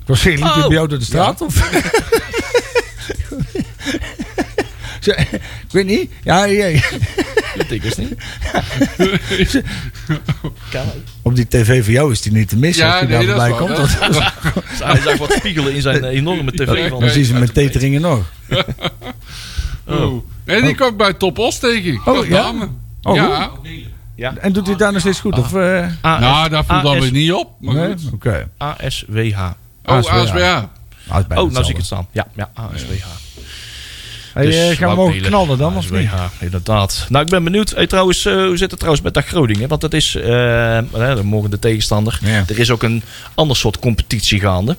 [0.00, 0.52] Ik was liep Oh.
[0.54, 1.40] hij bij jou door de straat?
[1.40, 1.54] Of?
[5.00, 5.40] Zo, ik
[5.70, 6.10] weet niet.
[6.24, 6.80] Ja, ja, ja.
[7.56, 8.14] Dat ik dus niet.
[10.70, 11.02] Kan ook.
[11.22, 13.48] Op die tv van jou is die niet te missen ja als die nee, daar
[13.48, 13.76] dat komt.
[13.76, 16.88] Dat- Dat- hij zag wat spiegelen in zijn eh, enorme tv.
[16.88, 18.32] Van, Dan zien ze met teteringen nog.
[19.86, 20.24] Oh.
[20.44, 22.00] Nee, die kwam bij Top Os tegen.
[22.04, 22.52] Oh, ja?
[23.02, 23.50] Oh, ja.
[24.14, 24.34] ja.
[24.36, 25.38] En doet hij daar nog steeds goed?
[25.38, 27.50] Of, eh, AS, Nou, daar viel dan weer niet op.
[27.60, 27.88] Maar nee?
[27.88, 28.12] goed.
[28.12, 28.48] Oké.
[28.58, 29.40] ASWH.
[29.84, 30.62] Oh, ASWH.
[31.08, 32.06] Ah, Oh, nou zie ik het staan.
[32.12, 33.04] Ja, ja ASWH.
[34.32, 36.02] Hey, Dus eh, gaan we mogen knallen dan, of niet?
[36.02, 37.06] Ja, inderdaad.
[37.08, 37.70] Nou, ik ben benieuwd.
[37.70, 39.68] Hey, trouwens, eh, hoe zit het trouwens met dat Groningen?
[39.68, 40.80] Want het is, eh
[41.22, 42.18] mogen de tegenstander.
[42.22, 42.44] Ja.
[42.46, 43.02] Er is ook een
[43.34, 44.76] ander soort competitie gaande.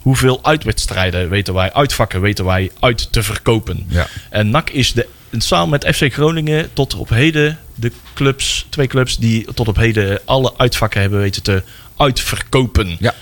[0.00, 3.84] Hoeveel uitwedstrijden weten wij, uitvakken weten wij uit te verkopen.
[3.88, 4.06] Ja.
[4.30, 5.06] En NAC is de,
[5.38, 10.20] samen met FC Groningen tot op heden de clubs, twee clubs die tot op heden
[10.24, 11.62] alle uitvakken hebben weten te
[11.96, 12.96] uitverkopen.
[12.98, 13.14] Ja.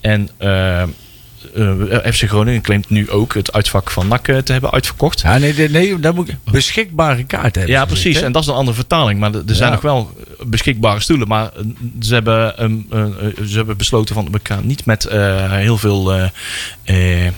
[0.00, 0.82] En eh,
[2.12, 5.20] FC Groningen claimt nu ook het uitvak van NAC eh, te hebben uitverkocht.
[5.20, 7.74] Ja, nee, nee, nee, dan moet ik beschikbare kaart hebben.
[7.74, 8.20] Ja, precies.
[8.20, 9.20] En dat is een andere vertaling.
[9.20, 9.74] Maar er zijn Ja.
[9.74, 10.14] nog wel
[10.46, 11.28] beschikbare stoelen.
[11.28, 11.62] Maar eh,
[12.00, 12.64] ze hebben, eh,
[13.00, 13.08] eh,
[13.46, 16.28] ze hebben besloten van we gaan niet met eh, heel veel eh
[17.24, 17.32] eh,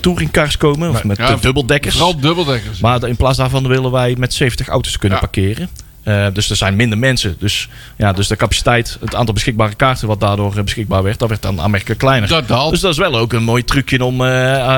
[0.00, 0.90] touringcars komen.
[0.90, 1.94] Of met Ja, dubbeldekkers.
[1.94, 2.80] Vooral dubbeldekkers.
[2.80, 5.24] Maar in plaats daarvan willen wij met 70 auto's kunnen Ja.
[5.26, 5.68] parkeren.
[6.02, 7.36] Eh, dus er zijn minder mensen.
[7.38, 11.28] Dus, ja, dus de capaciteit, het aantal beschikbare kaarten wat daardoor eh, beschikbaar werd, dat
[11.28, 12.28] werd dan aanmerkelijk kleiner.
[12.28, 12.70] Dat daalt.
[12.70, 14.28] Dus dat is wel ook een mooi trucje om eh,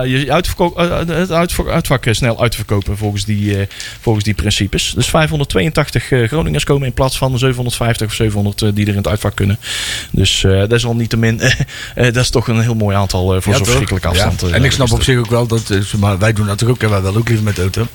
[0.04, 0.74] je uitverko-
[1.06, 1.30] het
[1.66, 3.66] uitvak snel uit te verkopen volgens die, eh,
[4.00, 4.92] volgens die principes.
[4.96, 8.90] Dus 582 eh, Groningers komen in plaats van de 750 of 700 eh, die er
[8.90, 9.58] in het uitvak kunnen.
[10.10, 11.40] Dus eh, dat is al niet te min.
[11.40, 11.54] eh,
[11.94, 13.64] dat is toch een heel mooi aantal voor Ja, zo'n toch?
[13.66, 14.40] verschrikkelijke afstand.
[14.40, 14.48] Ja.
[14.56, 17.02] En ik snap op zich ook wel dat, maar wij doen dat ook en wij
[17.02, 17.86] wel ook liever met de auto.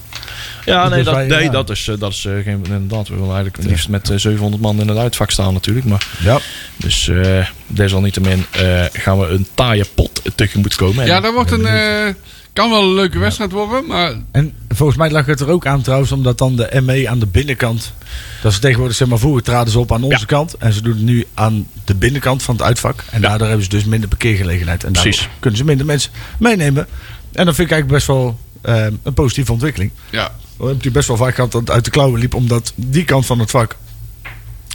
[0.65, 1.49] Ja, nee, Dus dat, wij- nee ja.
[1.49, 3.07] dat is, dat is geen, inderdaad.
[3.20, 5.86] Willen eigenlijk het liefst met eh, 700 man in het uitvak staan natuurlijk.
[5.86, 6.39] Maar, Ja.
[6.78, 11.05] dus eh desalniettemin eh gaan we een taaie pot tegemoet komen.
[11.05, 11.65] ja, dat wordt een...
[11.65, 12.13] eh,
[12.53, 15.82] kan wel een leuke wedstrijd worden, maar En volgens mij lag het er ook aan
[15.82, 17.93] trouwens, omdat dan de ME aan de binnenkant.
[18.41, 20.26] Dat ze tegenwoordig, zeg maar, vroeger traden ze op aan onze Ja.
[20.26, 20.57] kant.
[20.57, 23.03] En ze doen het nu aan de binnenkant van het uitvak.
[23.11, 24.84] En daardoor hebben ze dus minder parkeergelegenheid.
[24.84, 25.30] En daardoor Precies.
[25.39, 26.88] kunnen ze minder mensen meenemen.
[27.32, 29.91] En dat vind ik eigenlijk best wel eh, een positieve ontwikkeling.
[30.09, 30.32] ja.
[30.60, 32.34] We hebben natuurlijk best wel vaak gehad dat het uit de klauwen liep.
[32.34, 33.76] Omdat die kant van het vak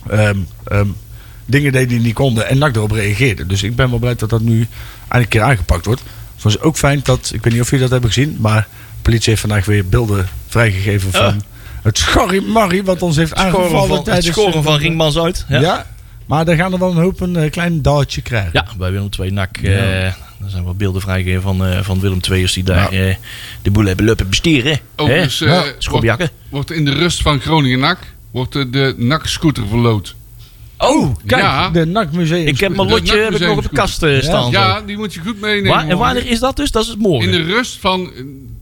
[0.09, 0.87] ehm, ehm,
[1.47, 2.49] dingen deed die niet konden.
[2.49, 3.47] En NAC erop reageerde.
[3.47, 4.69] Dus ik ben wel blij dat dat nu eindelijk
[5.11, 6.03] een keer aangepakt wordt.
[6.35, 8.37] Het was ook fijn dat, ik weet niet of jullie dat hebben gezien.
[8.41, 8.61] Maar
[8.97, 11.35] de politie heeft vandaag weer beelden vrijgegeven van Oh.
[11.83, 14.27] het schorrie wat ons heeft het aangevallen van, het tijdens...
[14.27, 15.45] scoren van Ringmans uit.
[15.49, 15.61] Ja.
[15.61, 15.87] Ja,
[16.27, 18.51] maar daar gaan er wel een hoop een eh, klein daaltje krijgen.
[18.53, 19.57] ja bij Willem II NAC.
[19.61, 20.17] Ja.
[20.45, 23.15] Er zijn wel beelden vrijgegeven van, eh, van Willem II'ers die daar eh,
[23.63, 24.81] de boel hebben lopen bestieren.
[24.97, 25.47] Overigens Hè?
[25.47, 26.19] eh, Ja,
[26.51, 27.99] wordt, in de rust van Groningen-NAC
[28.31, 30.15] wordt eh, de NAC-scooter verloot.
[30.79, 31.71] Oh, kijk, Ja.
[31.71, 32.47] de NAC Museum.
[32.47, 34.51] Ik heb mijn lotje heb ik nog op de kast eh, staan.
[34.51, 35.71] Ja, die moet je goed meenemen.
[35.71, 36.71] Waar, en wanneer is dat dus?
[36.71, 37.33] Dat is het morgen.
[37.33, 38.11] In de rust van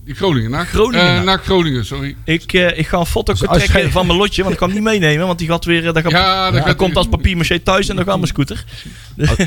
[0.06, 0.68] eh, Groningen-NAC.
[0.68, 1.18] Groningen-NAC.
[1.18, 2.16] Eh, NAC Groningen, sorry.
[2.24, 4.68] Ik, eh, ik ga een foto Dus trekken jij- van mijn lotje, want ik kan
[4.70, 5.26] hem niet meenemen.
[5.26, 8.04] Want die gaat weer, eh, dat gaat, Ja, gaat- komt als papier thuis en dan
[8.04, 8.64] gaat mijn scooter.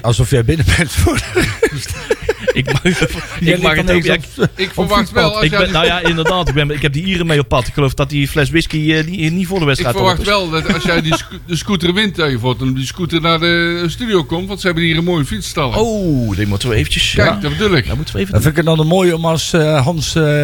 [0.01, 1.19] Alsof jij binnen bent voor
[2.53, 2.83] Ik mag,
[3.39, 4.03] ik mag het dan ook.
[4.03, 4.23] Ja, ik,
[4.55, 6.47] Ik verwacht wel, als ik ben, nou ja, inderdaad.
[6.47, 7.67] Ik, ben, ik heb die Ieren mee op pad.
[7.67, 10.51] Ik geloof dat die fles whisky die, niet voor de ik wedstrijd verwacht erop is.
[10.51, 13.21] wel dat als jij die sco- de scooter wint, dat je voor een die scooter
[13.21, 14.47] naar de studio komt.
[14.47, 15.71] Want ze hebben hier een mooie fietsstal.
[15.71, 17.13] Oh, die moeten we eventjes...
[17.13, 17.87] Kijk, ja, dat bedoel ik.
[17.87, 19.85] dat moeten we even Dat vind ik het dan mooi om als eh,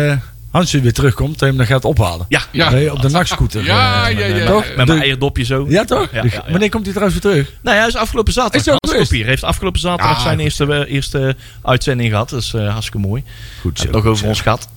[0.07, 2.25] Hans, eh Hansje weer terugkomt, dat je hem dan gaat ophalen.
[2.29, 2.69] Ja, Ja.
[2.69, 3.63] Nee, op de nakscooter.
[3.63, 4.45] Ja, eh, ja, ja, ja.
[4.45, 4.65] Toch?
[4.75, 5.65] met mijn eierdopje zo.
[5.69, 6.09] Ja, toch?
[6.11, 6.51] Ja, De- ja, ja.
[6.51, 7.51] Wanneer komt hij trouwens weer terug?
[7.61, 8.73] Nou ja, hij is afgelopen zaterdag.
[8.73, 9.03] Is Hans?
[9.09, 12.29] Kopier heeft afgelopen zaterdag Ah, zijn eerste, eh, eerste uitzending gehad.
[12.29, 13.23] Dat is eh, hartstikke mooi.
[13.61, 14.67] Goed heeft nog over ons gehad.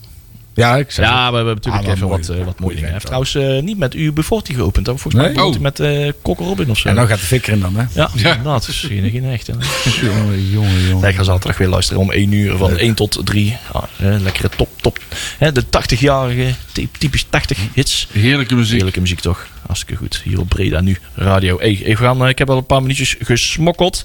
[0.54, 2.20] Ja, ik zeg Ja, we hebben natuurlijk Ah, wat even mooi.
[2.26, 2.82] wat, eh, wat mooie dingen.
[2.84, 4.86] Hij heeft trouwens eh, niet met u Beforti geopend.
[4.86, 4.92] hè?
[4.92, 5.50] Volgens mij Nee?
[5.50, 6.88] hij met eh Kokker Robin of zo.
[6.88, 7.84] En nou gaat de fikker in dan, hè?
[7.92, 8.36] Ja.
[8.42, 9.46] Dat is geen, geen echt.
[10.02, 11.00] Jongen, jongen, jongen.
[11.00, 12.78] Nee, ik ga zaterdag weer luisteren om 1 uur van Leuk.
[12.80, 13.56] 1 tot 3.
[13.72, 14.98] Ah, eh, lekkere top, top.
[15.38, 18.08] Hè, de 80-jarige, ty- typisch 80 hits.
[18.12, 18.72] Heerlijke muziek.
[18.74, 19.46] Heerlijke muziek toch?
[19.66, 20.20] Hartstikke goed.
[20.24, 21.58] Hier op Breda nu radio.
[21.58, 24.02] Hey, even gaan, eh, ik heb al een paar minuutjes gesmokkeld.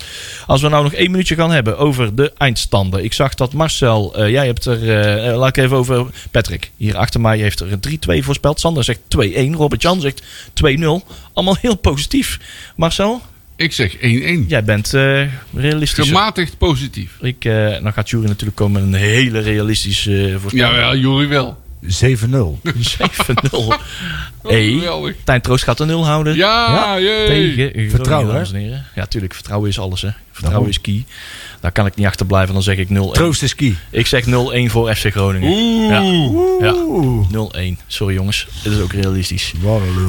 [0.48, 3.04] Als we nou nog één minuutje gaan hebben over de eindstanden.
[3.04, 5.00] Ik zag dat Marcel, eh, jij hebt er,
[5.30, 6.72] eh, laat ik even over Patrick.
[6.78, 8.60] Hier achter mij heeft er een 3-2 voorspeld.
[8.60, 9.56] Sander zegt 2-1.
[9.56, 10.22] Robert Jan zegt
[10.54, 11.06] 2-0.
[11.34, 12.40] Allemaal heel positief.
[12.76, 13.22] Marcel,
[13.60, 13.99] Ik zeg 1-1.
[14.47, 15.22] jij bent eh
[15.53, 16.07] realistisch.
[16.07, 17.12] Gematigd positief.
[17.22, 20.76] Ik, eh, dan gaat Jury natuurlijk komen met een hele realistische eh voorspelling.
[20.76, 21.57] Ja, ja, Jorie wel.
[21.82, 22.60] 7-0.
[22.80, 23.49] 7-0.
[23.51, 23.74] Oh,
[24.43, 25.16] Hey.
[25.24, 26.36] Tijn Troost gaat een 0 houden.
[26.36, 26.95] Ja.
[26.95, 28.86] Tegen Groningen, Vertrouwen, dames en heren.
[28.95, 29.34] Ja, tuurlijk.
[29.34, 30.01] Vertrouwen is alles.
[30.01, 30.10] Hè.
[30.32, 31.05] Vertrouwen is key.
[31.62, 32.53] Daar kan ik niet achterblijven.
[32.53, 32.91] Dan zeg ik 0-1.
[33.12, 33.76] Troost is key.
[33.91, 34.30] Ik zeg 0-1
[34.66, 35.49] voor FC Groningen.
[35.51, 36.60] Oeh.
[36.62, 36.74] Ja.
[36.74, 37.28] Oeh.
[37.78, 37.84] 0-1.
[37.88, 38.47] Sorry jongens.
[38.64, 39.53] Dit is ook realistisch.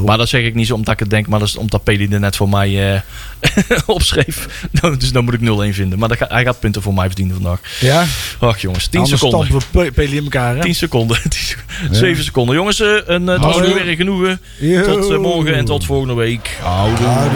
[0.05, 1.27] Maar dat zeg ik niet zo omdat ik het denk.
[1.27, 3.01] Maar dat is omdat Peli er net voor mij eh,
[3.87, 4.67] opschreef.
[4.81, 5.99] Nou, dus dan moet ik 0-1 vinden.
[5.99, 7.61] Maar dat ga- hij gaat punten voor mij verdienen vandaag.
[7.81, 8.05] Ja?
[8.39, 8.87] Ach jongens.
[8.87, 9.47] 10 Anders seconden.
[9.49, 10.61] stampen we Pe- Peli in elkaar, hè?
[10.63, 11.19] 10 seconden.
[11.29, 11.97] 10 seconden.
[11.97, 12.55] 7 seconden.
[12.55, 14.41] Jongens, eh, een, eh, het was nu weer genoegen.
[14.59, 14.83] Yo.
[15.09, 16.59] Tot morgen en tot volgende week.
[16.63, 17.29] Houdoe.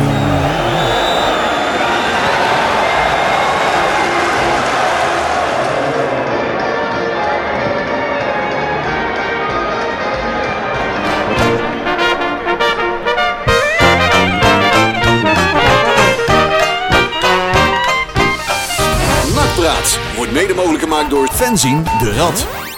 [21.44, 22.73] Fenzin de Rad.